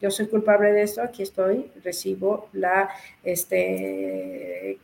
yo 0.00 0.10
soy 0.10 0.26
culpable 0.26 0.72
de 0.72 0.82
esto, 0.82 1.02
aquí 1.02 1.22
estoy, 1.22 1.70
recibo 1.82 2.48
la, 2.52 2.90
este, 3.24 4.78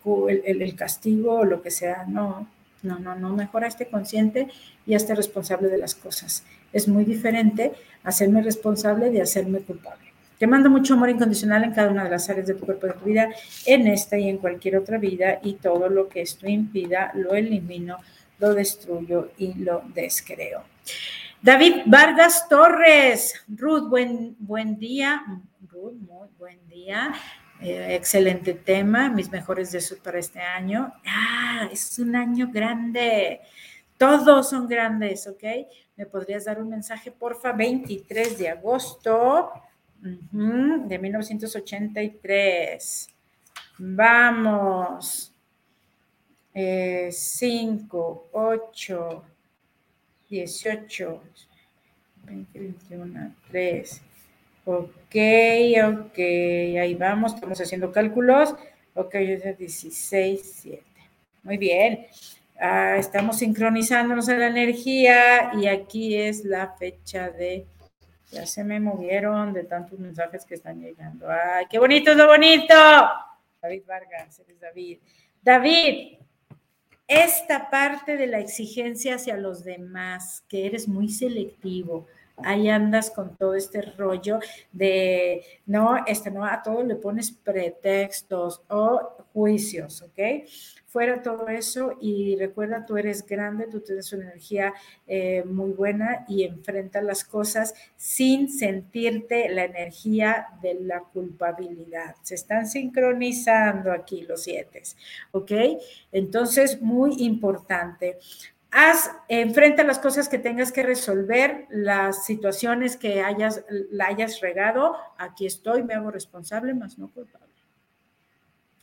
el 0.44 0.74
castigo 0.74 1.40
o 1.40 1.44
lo 1.44 1.60
que 1.60 1.70
sea, 1.70 2.06
no, 2.08 2.48
no, 2.82 2.98
no, 2.98 3.14
no, 3.14 3.34
mejor 3.34 3.64
esté 3.64 3.86
consciente 3.86 4.48
y 4.86 4.94
esté 4.94 5.14
responsable 5.14 5.68
de 5.68 5.78
las 5.78 5.94
cosas. 5.94 6.44
Es 6.72 6.88
muy 6.88 7.04
diferente 7.04 7.72
hacerme 8.04 8.42
responsable 8.42 9.10
de 9.10 9.22
hacerme 9.22 9.60
culpable. 9.60 10.12
Te 10.38 10.46
mando 10.48 10.70
mucho 10.70 10.94
amor 10.94 11.08
incondicional 11.08 11.62
en 11.62 11.72
cada 11.72 11.90
una 11.90 12.04
de 12.04 12.10
las 12.10 12.28
áreas 12.28 12.48
de 12.48 12.54
tu 12.54 12.66
cuerpo, 12.66 12.88
de 12.88 12.94
tu 12.94 13.04
vida, 13.04 13.28
en 13.64 13.86
esta 13.86 14.18
y 14.18 14.28
en 14.28 14.38
cualquier 14.38 14.76
otra 14.76 14.98
vida, 14.98 15.38
y 15.42 15.54
todo 15.54 15.88
lo 15.88 16.08
que 16.08 16.22
esto 16.22 16.48
impida 16.48 17.12
lo 17.14 17.34
elimino, 17.34 17.98
lo 18.40 18.52
destruyo 18.52 19.30
y 19.38 19.54
lo 19.54 19.82
descreo. 19.94 20.64
David 21.40 21.82
Vargas 21.86 22.48
Torres, 22.48 23.34
Ruth, 23.48 23.88
buen, 23.88 24.34
buen 24.38 24.78
día. 24.78 25.22
Ruth, 25.70 25.94
muy 25.94 26.28
buen 26.38 26.68
día. 26.68 27.12
Eh, 27.64 27.94
excelente 27.94 28.54
tema, 28.54 29.08
mis 29.08 29.30
mejores 29.30 29.70
deseos 29.70 30.00
para 30.00 30.18
este 30.18 30.40
año. 30.40 30.92
Ah, 31.06 31.68
es 31.70 31.96
un 32.00 32.16
año 32.16 32.50
grande. 32.52 33.40
Todos 33.96 34.50
son 34.50 34.66
grandes, 34.66 35.28
¿ok? 35.28 35.44
¿Me 35.96 36.06
podrías 36.06 36.46
dar 36.46 36.60
un 36.60 36.70
mensaje, 36.70 37.12
porfa? 37.12 37.52
23 37.52 38.36
de 38.36 38.48
agosto 38.48 39.52
de 40.00 40.98
1983. 40.98 43.08
Vamos. 43.78 45.28
5, 46.54 48.28
8, 48.32 49.24
18, 50.28 51.22
20, 52.24 52.58
21, 52.58 53.34
3. 53.50 54.02
Ok, 54.64 55.16
ok, 55.84 56.18
ahí 56.18 56.94
vamos, 56.94 57.34
estamos 57.34 57.60
haciendo 57.60 57.90
cálculos. 57.90 58.54
Ok, 58.94 59.14
es 59.16 59.58
16, 59.58 60.60
7. 60.62 60.82
Muy 61.42 61.56
bien. 61.56 62.06
Ah, 62.60 62.96
estamos 62.96 63.38
sincronizándonos 63.38 64.28
en 64.28 64.38
la 64.38 64.46
energía 64.46 65.50
y 65.54 65.66
aquí 65.66 66.14
es 66.14 66.44
la 66.44 66.74
fecha 66.76 67.28
de, 67.30 67.66
ya 68.30 68.46
se 68.46 68.62
me 68.62 68.78
movieron 68.78 69.52
de 69.52 69.64
tantos 69.64 69.98
mensajes 69.98 70.44
que 70.44 70.54
están 70.54 70.80
llegando. 70.80 71.26
¡Ay, 71.28 71.66
qué 71.68 71.80
bonito 71.80 72.14
lo 72.14 72.28
bonito! 72.28 72.74
David 73.60 73.82
Vargas, 73.84 74.38
eres 74.38 74.60
David. 74.60 74.98
David, 75.42 76.18
esta 77.08 77.68
parte 77.68 78.16
de 78.16 78.28
la 78.28 78.38
exigencia 78.38 79.16
hacia 79.16 79.36
los 79.36 79.64
demás, 79.64 80.44
que 80.48 80.66
eres 80.66 80.86
muy 80.86 81.08
selectivo, 81.08 82.06
ahí 82.38 82.68
andas 82.68 83.10
con 83.10 83.36
todo 83.36 83.54
este 83.54 83.82
rollo 83.82 84.38
de, 84.72 85.44
no, 85.66 86.04
este 86.06 86.30
no, 86.30 86.44
a 86.44 86.62
todo 86.62 86.82
le 86.82 86.96
pones 86.96 87.30
pretextos 87.30 88.62
o 88.68 89.16
juicios, 89.32 90.02
¿ok? 90.02 90.48
Fuera 90.86 91.22
todo 91.22 91.48
eso 91.48 91.96
y 92.00 92.36
recuerda, 92.36 92.84
tú 92.84 92.98
eres 92.98 93.26
grande, 93.26 93.66
tú 93.66 93.80
tienes 93.80 94.12
una 94.12 94.24
energía 94.24 94.74
eh, 95.06 95.42
muy 95.44 95.70
buena 95.70 96.26
y 96.28 96.44
enfrenta 96.44 97.00
las 97.00 97.24
cosas 97.24 97.74
sin 97.96 98.50
sentirte 98.50 99.48
la 99.48 99.64
energía 99.64 100.48
de 100.60 100.74
la 100.74 101.00
culpabilidad. 101.00 102.16
Se 102.22 102.34
están 102.34 102.66
sincronizando 102.66 103.90
aquí 103.90 104.22
los 104.22 104.42
siete, 104.42 104.82
¿ok? 105.30 105.52
Entonces, 106.12 106.82
muy 106.82 107.22
importante 107.22 108.18
haz, 108.72 109.10
enfrenta 109.28 109.84
las 109.84 109.98
cosas 109.98 110.28
que 110.28 110.38
tengas 110.38 110.72
que 110.72 110.82
resolver, 110.82 111.66
las 111.68 112.24
situaciones 112.24 112.96
que 112.96 113.22
hayas, 113.22 113.64
la 113.90 114.06
hayas 114.06 114.40
regado, 114.40 114.96
aquí 115.18 115.46
estoy, 115.46 115.84
me 115.84 115.94
hago 115.94 116.10
responsable, 116.10 116.72
más 116.74 116.98
no 116.98 117.08
culpable. 117.10 117.46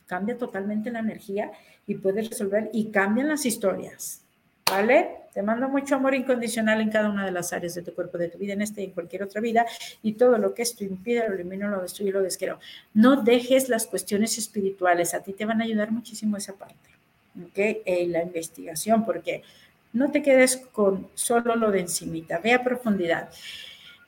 Cambia 0.06 0.38
totalmente 0.38 0.90
la 0.90 1.00
energía 1.00 1.50
y 1.86 1.96
puedes 1.96 2.30
resolver 2.30 2.70
y 2.72 2.90
cambian 2.90 3.28
las 3.28 3.44
historias, 3.44 4.22
¿vale? 4.70 5.16
Te 5.34 5.42
mando 5.42 5.68
mucho 5.68 5.96
amor 5.96 6.14
incondicional 6.14 6.80
en 6.80 6.90
cada 6.90 7.10
una 7.10 7.24
de 7.24 7.32
las 7.32 7.52
áreas 7.52 7.74
de 7.74 7.82
tu 7.82 7.92
cuerpo, 7.92 8.18
de 8.18 8.28
tu 8.28 8.38
vida, 8.38 8.52
en 8.52 8.62
esta 8.62 8.80
y 8.80 8.84
en 8.84 8.90
cualquier 8.92 9.24
otra 9.24 9.40
vida, 9.40 9.66
y 10.02 10.12
todo 10.12 10.38
lo 10.38 10.54
que 10.54 10.62
esto 10.62 10.84
impide, 10.84 11.28
lo 11.28 11.34
elimino, 11.34 11.68
lo 11.68 11.82
destruyo, 11.82 12.12
lo 12.12 12.22
desquiero. 12.22 12.60
No 12.94 13.22
dejes 13.22 13.68
las 13.68 13.86
cuestiones 13.86 14.38
espirituales, 14.38 15.14
a 15.14 15.22
ti 15.22 15.32
te 15.32 15.44
van 15.44 15.60
a 15.60 15.64
ayudar 15.64 15.90
muchísimo 15.90 16.36
esa 16.36 16.54
parte, 16.54 16.90
¿ok? 17.36 17.58
Eh, 17.58 18.06
la 18.08 18.22
investigación, 18.22 19.04
porque 19.04 19.42
no 19.92 20.10
te 20.10 20.22
quedes 20.22 20.56
con 20.56 21.08
solo 21.14 21.56
lo 21.56 21.70
de 21.70 21.80
encimita, 21.80 22.38
ve 22.38 22.52
a 22.52 22.62
profundidad. 22.62 23.30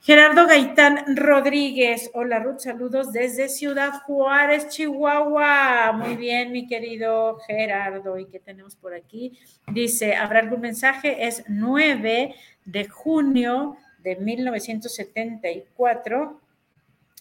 Gerardo 0.04 0.48
Gaitán 0.48 1.16
Rodríguez, 1.16 2.10
hola 2.12 2.40
Ruth, 2.40 2.58
saludos 2.58 3.12
desde 3.12 3.48
Ciudad 3.48 4.02
Juárez, 4.04 4.68
Chihuahua. 4.68 5.92
Muy 5.92 6.16
bien, 6.16 6.50
mi 6.50 6.66
querido 6.66 7.38
Gerardo. 7.46 8.18
¿Y 8.18 8.26
qué 8.26 8.40
tenemos 8.40 8.74
por 8.74 8.94
aquí? 8.94 9.38
Dice, 9.68 10.16
¿habrá 10.16 10.40
algún 10.40 10.62
mensaje? 10.62 11.24
Es 11.24 11.44
9 11.46 12.34
de 12.64 12.88
junio 12.88 13.76
de 14.02 14.16
1974. 14.16 16.40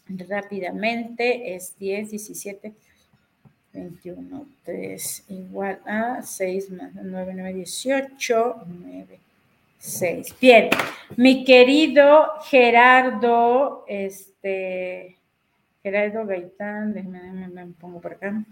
Rápidamente, 0.07 1.53
es 1.53 1.77
10, 1.77 2.09
17, 2.09 2.73
21, 3.73 4.45
3 4.63 5.25
igual 5.29 5.79
a 5.85 6.21
6 6.21 6.71
más 6.71 6.91
9, 6.93 7.33
9, 7.35 7.53
18, 7.53 8.63
9, 8.67 9.19
6. 9.77 10.35
Bien, 10.39 10.69
mi 11.15 11.43
querido 11.43 12.33
Gerardo, 12.43 13.85
este, 13.87 15.17
Gerardo 15.81 16.25
Gaitán, 16.25 16.93
déjame, 16.93 17.47
me 17.47 17.65
pongo 17.79 17.99
por 17.99 18.13
acá. 18.13 18.43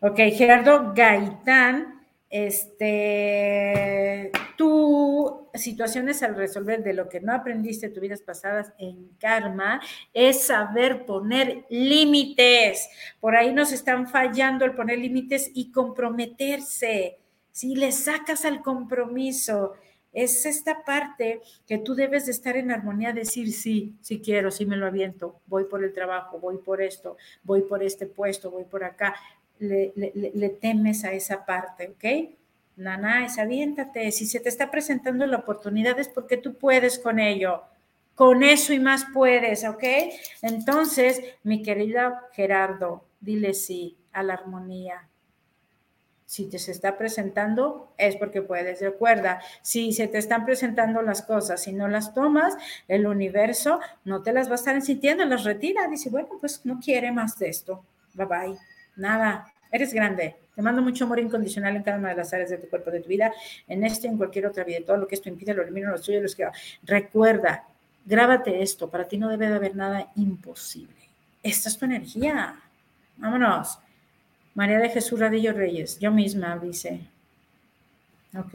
Ok, 0.00 0.16
Gerardo 0.36 0.92
Gaitán, 0.94 1.93
este, 2.36 4.32
tú 4.56 5.46
situaciones 5.54 6.20
al 6.24 6.34
resolver 6.34 6.82
de 6.82 6.92
lo 6.92 7.08
que 7.08 7.20
no 7.20 7.32
aprendiste 7.32 7.86
en 7.86 7.92
tus 7.92 8.00
vidas 8.00 8.22
pasadas 8.22 8.72
en 8.76 9.10
karma 9.20 9.80
es 10.12 10.42
saber 10.42 11.06
poner 11.06 11.64
límites. 11.70 12.88
Por 13.20 13.36
ahí 13.36 13.54
nos 13.54 13.70
están 13.70 14.08
fallando 14.08 14.64
el 14.64 14.74
poner 14.74 14.98
límites 14.98 15.48
y 15.54 15.70
comprometerse. 15.70 17.20
Si 17.52 17.76
le 17.76 17.92
sacas 17.92 18.44
al 18.44 18.62
compromiso, 18.62 19.74
es 20.12 20.44
esta 20.44 20.82
parte 20.84 21.40
que 21.68 21.78
tú 21.78 21.94
debes 21.94 22.26
de 22.26 22.32
estar 22.32 22.56
en 22.56 22.72
armonía, 22.72 23.12
decir 23.12 23.52
sí, 23.52 23.94
sí 24.00 24.20
quiero, 24.20 24.50
sí 24.50 24.66
me 24.66 24.76
lo 24.76 24.88
aviento, 24.88 25.40
voy 25.46 25.66
por 25.66 25.84
el 25.84 25.92
trabajo, 25.92 26.40
voy 26.40 26.56
por 26.58 26.82
esto, 26.82 27.16
voy 27.44 27.62
por 27.62 27.80
este 27.84 28.06
puesto, 28.06 28.50
voy 28.50 28.64
por 28.64 28.82
acá. 28.82 29.14
Le, 29.58 30.58
temes 30.60 31.04
a 31.04 31.12
esa 31.12 31.44
parte, 31.44 31.94
¿ok? 31.94 32.36
Nana, 32.76 33.24
es 33.24 33.38
aviéntate. 33.38 34.10
Si 34.10 34.26
se 34.26 34.40
te 34.40 34.48
está 34.48 34.70
presentando 34.70 35.26
la 35.26 35.38
oportunidad 35.38 35.98
es 35.98 36.08
porque 36.08 36.36
tú 36.36 36.54
puedes 36.54 36.98
con 36.98 37.18
ello. 37.18 37.62
Con 38.14 38.42
eso 38.42 38.72
y 38.72 38.80
más 38.80 39.06
puedes, 39.12 39.64
¿ok? 39.64 39.84
Entonces, 40.42 41.20
mi 41.42 41.62
querida 41.62 42.22
Gerardo, 42.32 43.04
dile 43.20 43.54
sí 43.54 43.96
a 44.12 44.22
la 44.22 44.34
armonía. 44.34 45.08
Si 46.26 46.48
te 46.48 46.58
se 46.58 46.72
está 46.72 46.96
presentando, 46.96 47.92
es 47.98 48.16
porque 48.16 48.42
puedes. 48.42 48.80
Recuerda, 48.80 49.40
si 49.62 49.92
se 49.92 50.08
te 50.08 50.18
están 50.18 50.44
presentando 50.44 51.02
las 51.02 51.22
cosas 51.22 51.66
y 51.68 51.72
no 51.72 51.86
las 51.86 52.14
tomas, 52.14 52.54
el 52.88 53.06
universo 53.06 53.78
no 54.04 54.22
te 54.22 54.32
las 54.32 54.48
va 54.48 54.52
a 54.52 54.56
estar 54.56 54.80
sintiendo, 54.80 55.24
las 55.24 55.44
retira. 55.44 55.86
Dice, 55.86 56.10
bueno, 56.10 56.30
pues 56.40 56.64
no 56.64 56.80
quiere 56.80 57.12
más 57.12 57.38
de 57.38 57.48
esto. 57.48 57.84
Bye 58.14 58.26
bye. 58.26 58.73
Nada, 58.96 59.52
eres 59.70 59.92
grande. 59.92 60.36
Te 60.54 60.62
mando 60.62 60.82
mucho 60.82 61.04
amor 61.04 61.18
incondicional 61.18 61.74
en 61.74 61.82
cada 61.82 61.98
una 61.98 62.10
de 62.10 62.14
las 62.14 62.32
áreas 62.32 62.50
de 62.50 62.58
tu 62.58 62.68
cuerpo, 62.68 62.90
de 62.90 63.00
tu 63.00 63.08
vida, 63.08 63.32
en 63.66 63.84
este 63.84 64.06
en 64.06 64.16
cualquier 64.16 64.46
otra 64.46 64.62
vida. 64.62 64.78
Todo 64.86 64.96
lo 64.96 65.08
que 65.08 65.16
esto 65.16 65.28
impide, 65.28 65.52
lo 65.52 65.62
elimino, 65.62 65.90
lo 65.90 65.98
suyo, 65.98 66.20
lo 66.20 66.28
que 66.28 66.46
Recuerda, 66.84 67.64
grábate 68.04 68.62
esto. 68.62 68.88
Para 68.88 69.08
ti 69.08 69.18
no 69.18 69.28
debe 69.28 69.48
de 69.48 69.54
haber 69.56 69.74
nada 69.74 70.12
imposible. 70.14 70.94
Esta 71.42 71.68
es 71.68 71.76
tu 71.76 71.84
energía. 71.86 72.56
Vámonos. 73.16 73.78
María 74.54 74.78
de 74.78 74.90
Jesús 74.90 75.18
Radillo 75.18 75.52
Reyes. 75.52 75.98
Yo 75.98 76.12
misma, 76.12 76.56
dice. 76.56 77.00
Ok, 78.36 78.54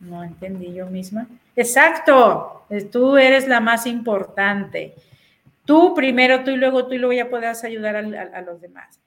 no 0.00 0.24
entendí 0.24 0.72
yo 0.72 0.86
misma. 0.86 1.26
Exacto, 1.56 2.66
tú 2.92 3.16
eres 3.16 3.48
la 3.48 3.60
más 3.60 3.86
importante. 3.86 4.94
Tú 5.64 5.94
primero, 5.94 6.44
tú 6.44 6.50
y 6.50 6.56
luego 6.56 6.86
tú 6.86 6.94
y 6.94 6.98
luego 6.98 7.12
ya 7.12 7.30
puedas 7.30 7.64
ayudar 7.64 7.96
a 7.96 8.42
los 8.42 8.60
demás. 8.60 8.98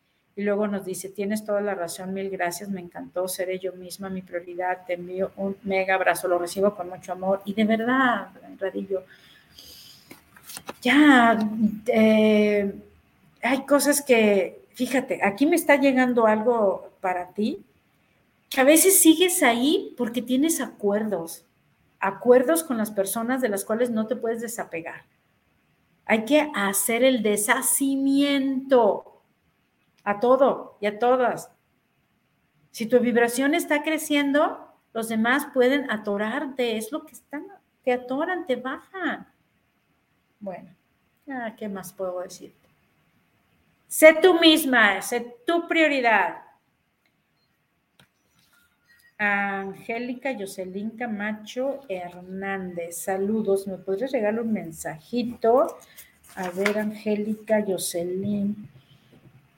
Y 0.41 0.43
luego 0.43 0.67
nos 0.67 0.85
dice, 0.85 1.09
tienes 1.09 1.45
toda 1.45 1.61
la 1.61 1.75
razón, 1.75 2.15
mil 2.15 2.31
gracias, 2.31 2.67
me 2.67 2.81
encantó, 2.81 3.27
seré 3.27 3.59
yo 3.59 3.73
misma 3.73 4.09
mi 4.09 4.23
prioridad, 4.23 4.87
te 4.87 4.95
envío 4.95 5.31
un 5.35 5.55
mega 5.61 5.93
abrazo, 5.93 6.27
lo 6.27 6.39
recibo 6.39 6.73
con 6.75 6.89
mucho 6.89 7.11
amor. 7.11 7.43
Y 7.45 7.53
de 7.53 7.63
verdad, 7.63 8.29
Radillo, 8.59 9.03
ya 10.81 11.37
eh, 11.85 12.73
hay 13.43 13.65
cosas 13.67 14.01
que, 14.01 14.65
fíjate, 14.73 15.19
aquí 15.23 15.45
me 15.45 15.55
está 15.55 15.75
llegando 15.75 16.25
algo 16.25 16.89
para 17.01 17.27
ti, 17.27 17.63
que 18.49 18.61
a 18.61 18.63
veces 18.63 18.99
sigues 18.99 19.43
ahí 19.43 19.93
porque 19.95 20.23
tienes 20.23 20.59
acuerdos, 20.59 21.45
acuerdos 21.99 22.63
con 22.63 22.79
las 22.79 22.89
personas 22.89 23.41
de 23.41 23.49
las 23.49 23.63
cuales 23.63 23.91
no 23.91 24.07
te 24.07 24.15
puedes 24.15 24.41
desapegar. 24.41 25.03
Hay 26.07 26.25
que 26.25 26.49
hacer 26.55 27.03
el 27.03 27.21
deshacimiento 27.21 29.10
a 30.03 30.19
todo 30.19 30.77
y 30.81 30.87
a 30.87 30.99
todas. 30.99 31.51
Si 32.71 32.85
tu 32.85 32.99
vibración 32.99 33.53
está 33.53 33.83
creciendo, 33.83 34.67
los 34.93 35.09
demás 35.09 35.47
pueden 35.53 35.89
atorarte, 35.91 36.77
es 36.77 36.91
lo 36.91 37.05
que 37.05 37.13
están, 37.13 37.45
te 37.83 37.93
atoran, 37.93 38.45
te 38.45 38.55
bajan. 38.55 39.27
Bueno, 40.39 40.69
¿qué 41.57 41.67
más 41.67 41.93
puedo 41.93 42.21
decirte? 42.21 42.67
Sé 43.87 44.17
tú 44.21 44.39
misma, 44.39 45.01
sé 45.01 45.35
tu 45.45 45.67
prioridad. 45.67 46.43
Angélica 49.17 50.33
Jocelyn 50.35 50.91
Camacho 50.91 51.81
Hernández, 51.87 53.03
saludos. 53.03 53.67
¿Me 53.67 53.77
podrías 53.77 54.11
regalar 54.11 54.41
un 54.41 54.53
mensajito? 54.53 55.77
A 56.35 56.49
ver, 56.49 56.79
Angélica 56.79 57.63
Jocelyn 57.67 58.70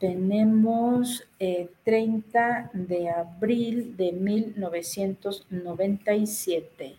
tenemos 0.04 1.24
30 1.40 1.40
eh, 1.40 1.70
de 2.74 3.10
abril 3.10 3.96
de 3.96 4.12
1997. 4.12 6.98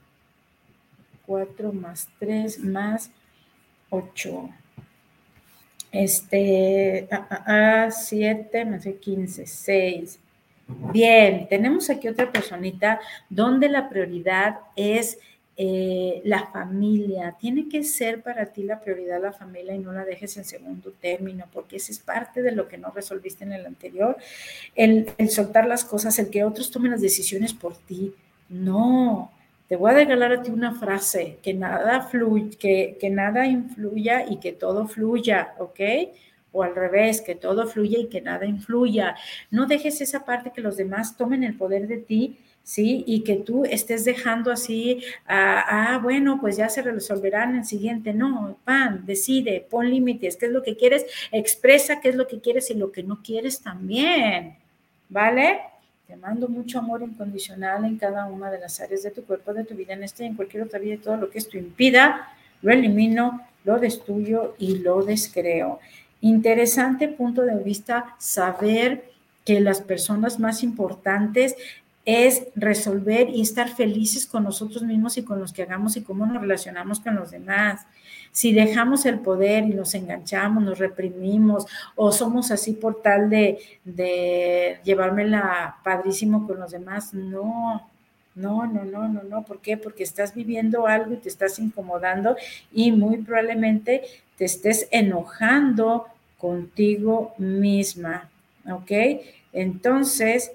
4 1.27 1.73
más 1.75 2.09
3 2.19 2.61
más 2.61 3.11
8. 3.91 4.49
Este, 5.93 7.07
a, 7.11 7.91
7 7.91 8.65
más 8.65 8.87
15, 8.87 9.47
6. 9.47 10.19
Bien, 10.91 11.47
tenemos 11.47 11.91
aquí 11.91 12.09
otra 12.09 12.33
personita 12.33 12.99
donde 13.29 13.69
la 13.69 13.91
prioridad 13.91 14.61
es 14.77 15.19
eh, 15.57 16.21
la 16.25 16.47
familia. 16.47 17.37
Tiene 17.39 17.69
que 17.69 17.85
ser 17.85 18.23
para 18.23 18.47
ti 18.47 18.65
la 18.65 18.81
prioridad 18.81 19.23
la 19.23 19.33
familia 19.33 19.75
y 19.75 19.79
no 19.79 19.93
la 19.93 20.05
dejes 20.05 20.37
en 20.37 20.45
segundo 20.45 20.93
término, 21.01 21.47
porque 21.53 21.77
esa 21.77 21.93
es 21.93 22.01
parte 22.01 22.43
de 22.43 22.51
lo 22.51 22.67
que 22.67 22.77
no 22.77 22.91
resolviste 22.91 23.45
en 23.45 23.53
el 23.53 23.65
anterior. 23.65 24.17
El, 24.75 25.07
soltar 25.31 25.67
las 25.69 25.85
cosas, 25.85 26.19
el 26.19 26.31
que 26.31 26.45
otros 26.45 26.71
tomen 26.73 26.91
las 26.91 27.01
decisiones 27.01 27.55
por 27.55 27.77
ti. 27.77 28.15
No, 28.49 29.31
te 29.69 29.77
voy 29.77 29.93
a 29.93 29.95
regalar 29.95 30.33
a 30.33 30.43
ti 30.43 30.51
una 30.51 30.75
frase, 30.75 31.39
que 31.41 31.55
nada 31.55 32.03
fluye, 32.03 32.57
que, 32.57 32.97
que 33.01 33.11
nada 33.11 33.47
influya 33.47 34.27
y 34.29 34.41
que 34.41 34.53
todo 34.53 34.89
fluya, 34.89 35.55
¿ok? 35.59 35.81
o 36.57 36.63
al 36.63 36.75
revés, 36.77 37.21
que 37.21 37.35
todo 37.35 37.67
fluya 37.67 37.99
y 37.99 38.07
que 38.07 38.21
nada 38.21 38.47
influya. 38.47 39.17
No 39.51 39.67
dejes 39.67 40.01
esa 40.01 40.25
parte 40.25 40.53
que 40.55 40.61
los 40.61 40.77
demás 40.77 41.17
tomen 41.17 41.43
el 41.43 41.57
poder 41.57 41.89
de 41.89 41.97
ti 41.97 42.39
¿sí? 42.65 43.05
Y 43.07 43.21
que 43.21 43.37
tú 43.37 43.65
estés 43.65 44.05
dejando 44.05 44.51
así, 44.51 45.03
ah, 45.27 45.65
ah, 45.69 45.99
bueno, 45.99 46.39
pues 46.41 46.57
ya 46.57 46.69
se 46.69 46.83
resolverá 46.83 47.45
en 47.45 47.57
el 47.57 47.65
siguiente. 47.65 48.13
No, 48.13 48.59
pan, 48.65 49.05
decide, 49.07 49.65
pon 49.71 49.89
límites, 49.89 50.37
qué 50.37 50.47
es 50.47 50.53
lo 50.53 50.63
que 50.63 50.77
quieres, 50.77 51.07
expresa 51.31 52.01
qué 52.01 52.09
es 52.09 52.17
lo 52.17 52.27
que 52.27 52.41
quieres 52.41 52.71
y 52.71 52.75
lo 52.75 52.91
que 52.91 53.03
no 53.03 53.23
quieres 53.23 53.61
también, 53.61 54.57
¿vale? 55.09 55.61
Te 56.09 56.17
mando 56.17 56.49
mucho 56.49 56.79
amor 56.79 57.03
incondicional 57.03 57.85
en 57.85 57.99
cada 57.99 58.27
una 58.27 58.51
de 58.51 58.59
las 58.59 58.81
áreas 58.81 59.03
de 59.03 59.11
tu 59.11 59.25
cuerpo, 59.25 59.55
de 59.55 59.65
tu 59.65 59.75
vida, 59.75 59.93
en 59.93 60.03
este 60.03 60.25
y 60.25 60.27
en 60.27 60.35
cualquier 60.35 60.65
otra 60.65 60.79
vida, 60.79 61.01
todo 61.03 61.17
lo 61.17 61.31
que 61.31 61.39
esto 61.39 61.57
impida, 61.57 62.29
lo 62.63 62.73
elimino, 62.73 63.47
lo 63.65 63.79
destruyo 63.79 64.55
y 64.59 64.79
lo 64.79 65.03
descreo. 65.03 65.81
Interesante 66.21 67.09
punto 67.09 67.43
de 67.43 67.57
vista 67.63 68.17
saber 68.19 69.05
que 69.45 69.61
las 69.61 69.83
personas 69.83 70.41
más 70.41 70.63
importantes 70.63 71.55
es 72.05 72.49
resolver 72.55 73.31
y 73.31 73.41
estar 73.41 73.69
felices 73.69 74.27
con 74.27 74.45
nosotros 74.45 74.83
mismos 74.83 75.17
y 75.17 75.25
con 75.25 75.41
los 75.41 75.53
que 75.53 75.63
hagamos 75.63 75.97
y 75.97 76.03
cómo 76.03 76.27
nos 76.27 76.43
relacionamos 76.43 77.01
con 77.01 77.17
los 77.17 77.31
demás. 77.31 77.87
Si 78.31 78.53
dejamos 78.53 79.07
el 79.07 79.21
poder 79.21 79.65
y 79.65 79.75
nos 79.75 79.95
enganchamos, 79.95 80.63
nos 80.63 80.79
reprimimos 80.79 81.67
o 81.95 82.13
somos 82.13 82.51
así 82.51 82.73
por 82.73 83.01
tal 83.01 83.31
de, 83.31 83.59
de 83.85 84.81
llevármela 84.85 85.77
padrísimo 85.83 86.47
con 86.47 86.61
los 86.61 86.73
demás, 86.73 87.15
no, 87.15 87.89
no, 88.35 88.67
no, 88.67 88.85
no, 88.85 89.09
no, 89.09 89.23
no. 89.23 89.43
¿Por 89.45 89.61
qué? 89.61 89.77
Porque 89.77 90.03
estás 90.03 90.35
viviendo 90.35 90.87
algo 90.87 91.15
y 91.15 91.19
te 91.19 91.29
estás 91.29 91.59
incomodando 91.59 92.37
y 92.73 92.93
muy 92.93 93.19
probablemente 93.19 94.03
te 94.37 94.45
estés 94.45 94.89
enojando 94.91 96.07
contigo 96.39 97.35
misma. 97.39 98.29
¿Ok? 98.71 98.91
Entonces, 99.53 100.51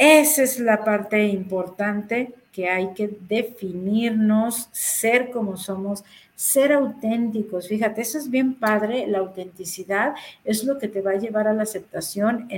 esa 0.00 0.44
es 0.44 0.58
la 0.58 0.82
parte 0.82 1.22
importante 1.26 2.32
que 2.52 2.70
hay 2.70 2.94
que 2.94 3.18
definirnos, 3.28 4.70
ser 4.72 5.30
como 5.30 5.58
somos, 5.58 6.04
ser 6.34 6.72
auténticos. 6.72 7.68
Fíjate, 7.68 8.00
eso 8.00 8.16
es 8.16 8.30
bien 8.30 8.54
padre, 8.54 9.06
la 9.06 9.18
autenticidad 9.18 10.14
es 10.42 10.64
lo 10.64 10.78
que 10.78 10.88
te 10.88 11.02
va 11.02 11.10
a 11.10 11.18
llevar 11.18 11.48
a 11.48 11.52
la 11.52 11.64
aceptación 11.64 12.48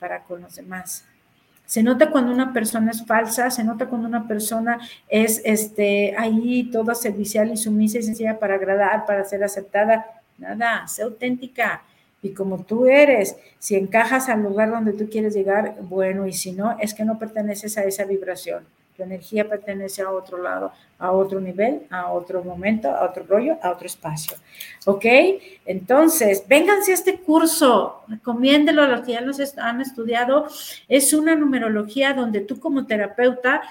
para 0.00 0.24
con 0.24 0.42
los 0.42 0.56
demás. 0.56 1.04
Se 1.66 1.84
nota 1.84 2.10
cuando 2.10 2.32
una 2.32 2.52
persona 2.52 2.90
es 2.90 3.06
falsa, 3.06 3.48
se 3.52 3.62
nota 3.62 3.86
cuando 3.86 4.08
una 4.08 4.26
persona 4.26 4.80
es 5.08 5.40
este, 5.44 6.16
ahí 6.18 6.68
toda 6.72 6.96
servicial 6.96 7.52
y 7.52 7.56
sumisa 7.58 7.98
y 7.98 8.02
sencilla 8.02 8.40
para 8.40 8.56
agradar, 8.56 9.06
para 9.06 9.24
ser 9.24 9.44
aceptada. 9.44 10.04
Nada, 10.36 10.88
sé 10.88 11.04
auténtica 11.04 11.84
y 12.22 12.30
como 12.32 12.64
tú 12.64 12.86
eres. 12.86 13.36
Si 13.58 13.74
encajas 13.74 14.28
al 14.28 14.42
lugar 14.42 14.70
donde 14.70 14.92
tú 14.92 15.08
quieres 15.10 15.34
llegar, 15.34 15.76
bueno, 15.80 16.26
y 16.26 16.32
si 16.32 16.52
no, 16.52 16.76
es 16.78 16.94
que 16.94 17.04
no 17.04 17.18
perteneces 17.18 17.76
a 17.76 17.84
esa 17.84 18.04
vibración. 18.04 18.64
Tu 18.96 19.02
energía 19.02 19.48
pertenece 19.48 20.02
a 20.02 20.10
otro 20.10 20.42
lado, 20.42 20.70
a 20.98 21.12
otro 21.12 21.40
nivel, 21.40 21.86
a 21.88 22.12
otro 22.12 22.44
momento, 22.44 22.90
a 22.90 23.04
otro 23.06 23.24
rollo, 23.26 23.56
a 23.62 23.70
otro 23.70 23.86
espacio. 23.86 24.36
¿Ok? 24.84 25.04
Entonces, 25.64 26.44
vénganse 26.46 26.90
a 26.90 26.94
este 26.94 27.18
curso, 27.18 28.02
recomiéndelo 28.06 28.82
a 28.82 28.88
los 28.88 29.00
que 29.00 29.12
ya 29.12 29.22
nos 29.22 29.40
han 29.56 29.80
estudiado. 29.80 30.46
Es 30.88 31.14
una 31.14 31.34
numerología 31.34 32.12
donde 32.12 32.40
tú 32.40 32.60
como 32.60 32.86
terapeuta 32.86 33.62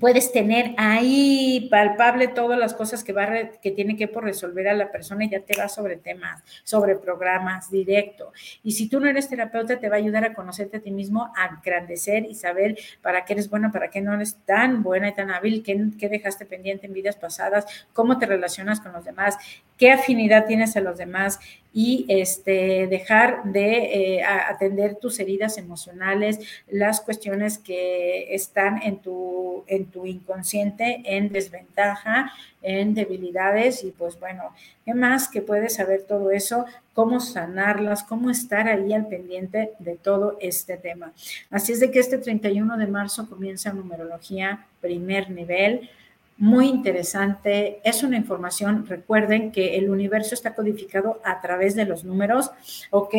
puedes 0.00 0.32
tener 0.32 0.74
ahí 0.76 1.68
palpable 1.70 2.28
todas 2.28 2.58
las 2.58 2.74
cosas 2.74 3.04
que, 3.04 3.12
va 3.12 3.26
que 3.62 3.70
tiene 3.70 3.96
que 3.96 4.08
por 4.08 4.24
resolver 4.24 4.68
a 4.68 4.74
la 4.74 4.90
persona 4.90 5.24
y 5.24 5.30
ya 5.30 5.40
te 5.40 5.58
va 5.58 5.68
sobre 5.68 5.96
temas, 5.96 6.42
sobre 6.64 6.96
programas 6.96 7.70
directo. 7.70 8.32
Y 8.62 8.72
si 8.72 8.88
tú 8.88 9.00
no 9.00 9.08
eres 9.08 9.28
terapeuta, 9.28 9.78
te 9.78 9.88
va 9.88 9.96
a 9.96 9.98
ayudar 9.98 10.24
a 10.24 10.34
conocerte 10.34 10.78
a 10.78 10.80
ti 10.80 10.90
mismo, 10.90 11.32
a 11.36 11.46
engrandecer 11.46 12.24
y 12.24 12.34
saber 12.34 12.78
para 13.02 13.24
qué 13.24 13.34
eres 13.34 13.48
buena, 13.48 13.70
para 13.70 13.90
qué 13.90 14.00
no 14.00 14.14
eres 14.14 14.36
tan 14.44 14.82
buena 14.82 15.08
y 15.08 15.14
tan 15.14 15.30
hábil, 15.30 15.62
qué, 15.62 15.78
qué 15.98 16.08
dejaste 16.08 16.46
pendiente 16.46 16.86
en 16.86 16.92
vidas 16.92 17.16
pasadas, 17.16 17.66
cómo 17.92 18.18
te 18.18 18.26
relacionas 18.26 18.80
con 18.80 18.92
los 18.92 19.04
demás, 19.04 19.36
qué 19.76 19.92
afinidad 19.92 20.46
tienes 20.46 20.76
a 20.76 20.80
los 20.80 20.98
demás 20.98 21.38
y 21.78 22.06
este, 22.08 22.86
dejar 22.86 23.44
de 23.44 24.14
eh, 24.16 24.24
atender 24.24 24.94
tus 24.94 25.20
heridas 25.20 25.58
emocionales, 25.58 26.40
las 26.70 27.02
cuestiones 27.02 27.58
que 27.58 28.34
están 28.34 28.80
en 28.82 28.96
tu, 28.96 29.62
en 29.66 29.84
tu 29.84 30.06
inconsciente 30.06 31.02
en 31.04 31.30
desventaja, 31.30 32.32
en 32.62 32.94
debilidades 32.94 33.84
y 33.84 33.90
pues 33.90 34.18
bueno, 34.18 34.54
¿qué 34.86 34.94
más 34.94 35.28
que 35.28 35.42
puedes 35.42 35.74
saber 35.74 36.04
todo 36.08 36.30
eso? 36.30 36.64
Cómo 36.94 37.20
sanarlas, 37.20 38.04
cómo 38.04 38.30
estar 38.30 38.68
ahí 38.68 38.94
al 38.94 39.08
pendiente 39.08 39.72
de 39.78 39.96
todo 39.96 40.38
este 40.40 40.78
tema. 40.78 41.12
Así 41.50 41.72
es 41.72 41.80
de 41.80 41.90
que 41.90 41.98
este 41.98 42.16
31 42.16 42.78
de 42.78 42.86
marzo 42.86 43.28
comienza 43.28 43.74
numerología 43.74 44.64
primer 44.80 45.30
nivel 45.30 45.90
muy 46.38 46.68
interesante. 46.68 47.80
Es 47.82 48.02
una 48.02 48.16
información, 48.16 48.86
recuerden 48.86 49.52
que 49.52 49.76
el 49.76 49.88
universo 49.88 50.34
está 50.34 50.54
codificado 50.54 51.20
a 51.24 51.40
través 51.40 51.74
de 51.74 51.86
los 51.86 52.04
números, 52.04 52.50
¿ok? 52.90 53.14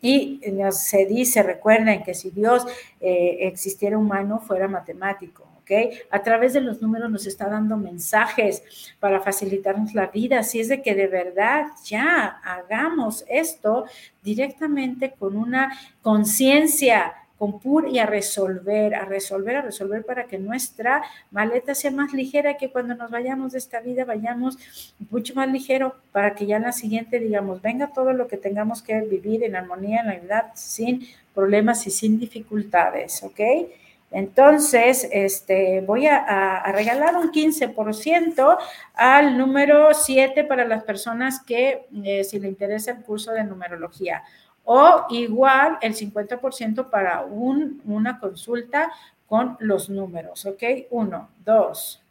Y 0.00 0.40
se 0.70 1.06
dice, 1.06 1.42
recuerden 1.42 2.02
que 2.02 2.14
si 2.14 2.30
Dios 2.30 2.64
eh, 3.00 3.38
existiera 3.40 3.98
humano, 3.98 4.40
fuera 4.40 4.68
matemático. 4.68 5.46
¿ok? 5.58 5.70
A 6.10 6.22
través 6.22 6.54
de 6.54 6.60
los 6.60 6.82
números 6.82 7.10
nos 7.10 7.26
está 7.26 7.48
dando 7.48 7.76
mensajes 7.76 8.62
para 8.98 9.20
facilitarnos 9.20 9.94
la 9.94 10.06
vida. 10.06 10.42
Si 10.42 10.60
es 10.60 10.68
de 10.68 10.82
que 10.82 10.94
de 10.94 11.06
verdad 11.06 11.66
ya 11.84 12.40
hagamos 12.42 13.24
esto 13.28 13.84
directamente 14.22 15.12
con 15.12 15.36
una 15.36 15.72
conciencia 16.02 17.14
con 17.42 17.58
PUR 17.58 17.88
y 17.88 17.98
a 17.98 18.06
resolver, 18.06 18.94
a 18.94 19.04
resolver, 19.04 19.56
a 19.56 19.62
resolver 19.62 20.06
para 20.06 20.26
que 20.26 20.38
nuestra 20.38 21.02
maleta 21.32 21.74
sea 21.74 21.90
más 21.90 22.12
ligera, 22.12 22.56
que 22.56 22.70
cuando 22.70 22.94
nos 22.94 23.10
vayamos 23.10 23.50
de 23.50 23.58
esta 23.58 23.80
vida 23.80 24.04
vayamos 24.04 24.56
mucho 25.10 25.34
más 25.34 25.48
ligero, 25.50 25.96
para 26.12 26.36
que 26.36 26.46
ya 26.46 26.58
en 26.58 26.62
la 26.62 26.70
siguiente 26.70 27.18
digamos, 27.18 27.60
venga 27.60 27.88
todo 27.88 28.12
lo 28.12 28.28
que 28.28 28.36
tengamos 28.36 28.80
que 28.80 29.00
vivir 29.00 29.42
en 29.42 29.56
armonía, 29.56 30.02
en 30.02 30.06
la 30.06 30.14
verdad, 30.14 30.52
sin 30.54 31.04
problemas 31.34 31.84
y 31.88 31.90
sin 31.90 32.20
dificultades, 32.20 33.24
¿ok? 33.24 33.40
Entonces, 34.12 35.08
este, 35.10 35.80
voy 35.80 36.06
a, 36.06 36.62
regalar 36.70 37.16
un 37.16 37.32
15% 37.32 38.56
al 38.94 39.36
número 39.36 39.92
7 39.92 40.44
para 40.44 40.64
las 40.64 40.84
personas 40.84 41.42
que, 41.42 41.86
eh, 42.04 42.22
si 42.22 42.38
le 42.38 42.46
interesa 42.46 42.92
el 42.92 43.02
curso 43.02 43.32
de 43.32 43.42
numerología 43.42 44.22
o 44.64 45.06
igual 45.10 45.78
el 45.80 45.94
50% 45.94 46.90
para 46.90 47.22
un, 47.22 47.80
una 47.84 48.18
consulta 48.18 48.90
con 49.26 49.56
los 49.60 49.88
números, 49.88 50.44
¿ok? 50.46 50.62
1, 50.90 51.28
2, 51.44 52.02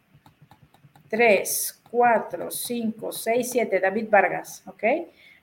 3, 1.08 1.82
4, 1.90 2.50
5, 2.50 3.12
6, 3.12 3.50
7, 3.50 3.80
David 3.80 4.08
Vargas, 4.10 4.62
¿ok? 4.66 4.84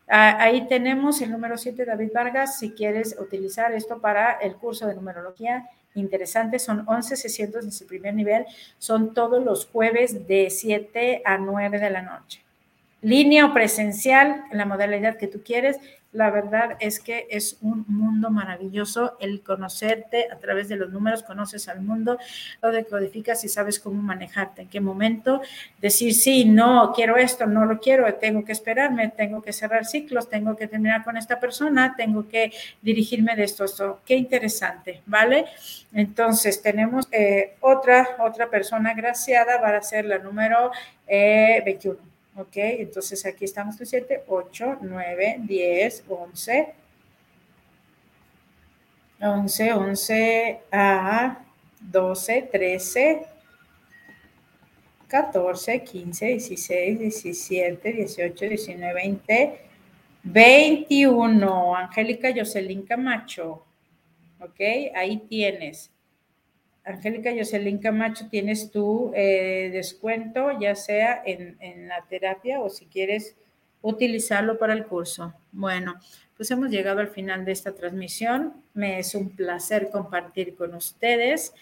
Ah, 0.08 0.38
ahí 0.40 0.68
tenemos 0.68 1.22
el 1.22 1.32
número 1.32 1.58
7, 1.58 1.86
David 1.86 2.10
Vargas, 2.14 2.58
si 2.58 2.72
quieres 2.72 3.16
utilizar 3.20 3.72
esto 3.74 4.00
para 4.00 4.34
el 4.34 4.56
curso 4.56 4.88
de 4.88 4.96
numerología 4.96 5.70
interesante, 5.96 6.60
son 6.60 6.84
11 6.88 7.16
sesiones 7.16 7.64
en 7.64 7.72
su 7.72 7.86
primer 7.86 8.14
nivel, 8.14 8.46
son 8.78 9.14
todos 9.14 9.44
los 9.44 9.66
jueves 9.68 10.28
de 10.28 10.50
7 10.50 11.22
a 11.26 11.38
9 11.38 11.80
de 11.80 11.90
la 11.90 12.02
noche. 12.02 12.44
Línea 13.02 13.46
o 13.46 13.54
presencial, 13.54 14.44
la 14.52 14.66
modalidad 14.66 15.18
que 15.18 15.28
tú 15.28 15.42
quieres, 15.44 15.78
la 16.12 16.32
verdad 16.32 16.76
es 16.80 17.00
que 17.00 17.28
es 17.30 17.58
un 17.62 17.86
mundo 17.88 18.32
maravilloso 18.32 19.16
el 19.20 19.42
conocerte 19.42 20.28
a 20.32 20.38
través 20.38 20.68
de 20.68 20.76
los 20.76 20.90
números, 20.90 21.24
conoces 21.24 21.68
al 21.70 21.82
mundo, 21.82 22.18
lo 22.62 22.72
decodificas 22.72 23.44
y 23.44 23.50
sabes 23.50 23.80
cómo 23.80 24.02
manejarte, 24.02 24.64
en 24.64 24.70
qué 24.70 24.82
momento 24.82 25.42
decir 25.80 26.16
sí, 26.16 26.46
no, 26.46 26.94
quiero 26.96 27.18
esto, 27.18 27.46
no 27.46 27.66
lo 27.66 27.80
quiero, 27.80 28.12
tengo 28.16 28.44
que 28.44 28.54
esperarme, 28.54 29.10
tengo 29.10 29.42
que 29.42 29.54
cerrar 29.54 29.86
ciclos, 29.86 30.30
tengo 30.30 30.56
que 30.56 30.68
terminar 30.68 31.04
con 31.04 31.16
esta 31.16 31.40
persona, 31.40 31.94
tengo 31.96 32.28
que 32.28 32.52
dirigirme 32.82 33.36
de 33.36 33.44
esto, 33.44 33.66
esto. 33.66 34.02
Qué 34.06 34.16
interesante, 34.16 35.02
¿vale? 35.06 35.46
Entonces 35.94 36.62
tenemos 36.62 37.08
eh, 37.12 37.56
otra, 37.60 38.18
otra 38.20 38.50
persona 38.50 38.94
graciada 38.94 39.62
para 39.62 39.82
ser 39.82 40.06
la 40.06 40.18
número 40.18 40.72
21. 41.08 42.09
¿Ok? 42.40 42.56
Entonces 42.56 43.26
aquí 43.26 43.46
estamos 43.46 43.80
en 43.82 43.88
7, 43.88 44.24
8, 44.28 44.78
9, 44.82 45.36
10, 45.42 46.04
11, 46.08 46.74
11, 49.22 49.74
11 49.74 50.62
a 50.72 51.46
12, 51.82 52.42
13, 52.52 53.26
14, 55.08 55.84
15, 55.84 56.26
16, 56.26 57.00
17, 57.00 57.94
18, 57.94 58.46
19, 58.46 58.94
20, 58.94 59.62
21. 60.24 61.76
Angélica 61.76 62.30
Jocelyn 62.36 62.84
Camacho. 62.84 63.66
¿Ok? 64.40 64.60
Ahí 64.96 65.18
tienes. 65.28 65.92
Angélica 66.86 67.32
Jocelyn 67.36 67.78
Camacho, 67.80 68.28
tienes 68.30 68.72
tu 68.72 69.12
eh, 69.16 69.70
descuento, 69.72 70.60
ya 70.60 70.76
sea 70.76 71.22
en, 71.26 71.58
en, 71.60 71.88
la 71.88 72.04
terapia 72.10 72.60
o 72.60 72.70
si 72.70 72.86
quieres 72.86 73.36
utilizarlo 73.82 74.58
para 74.58 74.74
el 74.74 74.86
curso. 74.86 75.34
Bueno, 75.52 75.96
pues 76.36 76.50
hemos 76.52 76.70
llegado 76.70 77.00
al 77.00 77.10
final 77.10 77.46
de 77.46 77.52
esta 77.52 77.74
transmisión. 77.74 78.54
Me 78.74 79.00
es 79.00 79.14
un 79.16 79.30
placer 79.30 79.90
compartir 79.92 80.56
con 80.56 80.74
ustedes. 80.74 81.54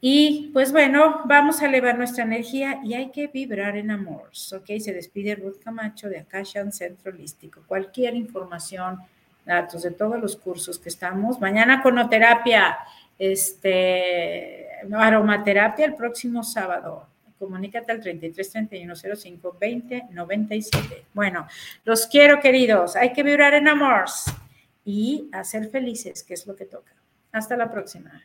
Y 0.00 0.50
pues 0.52 0.72
bueno, 0.72 1.22
vamos 1.24 1.62
a 1.62 1.66
elevar 1.66 1.96
nuestra 1.96 2.24
energía 2.24 2.80
y 2.84 2.94
hay 2.94 3.10
que 3.10 3.28
vibrar 3.28 3.76
en 3.76 3.90
amor. 3.90 4.30
¿Ok? 4.54 4.78
Se 4.78 4.92
despide 4.92 5.34
Ruth 5.34 5.58
Camacho 5.64 6.08
de 6.08 6.18
Akashan 6.18 6.72
Centro 6.72 7.10
Holístico. 7.10 7.62
Cualquier 7.66 8.14
información, 8.14 9.00
datos 9.44 9.82
de 9.82 9.90
todos 9.90 10.20
los 10.20 10.36
cursos 10.36 10.78
que 10.78 10.90
estamos. 10.90 11.40
Mañana 11.40 11.82
conoterapia, 11.82 12.78
este, 13.18 14.66
aromaterapia 14.92 15.86
el 15.86 15.94
próximo 15.94 16.42
sábado. 16.42 17.08
Comunícate 17.38 17.92
al 17.92 18.00
33 18.00 18.50
31 18.50 18.94
05 18.96 19.56
20 19.60 20.04
97. 20.10 21.04
Bueno, 21.12 21.46
los 21.84 22.06
quiero, 22.06 22.40
queridos. 22.40 22.96
Hay 22.96 23.12
que 23.12 23.22
vibrar 23.22 23.54
en 23.54 23.68
amor 23.68 24.04
y 24.84 25.28
hacer 25.32 25.68
felices, 25.68 26.22
que 26.22 26.34
es 26.34 26.46
lo 26.46 26.56
que 26.56 26.64
toca. 26.64 26.94
Hasta 27.32 27.56
la 27.56 27.70
próxima. 27.70 28.22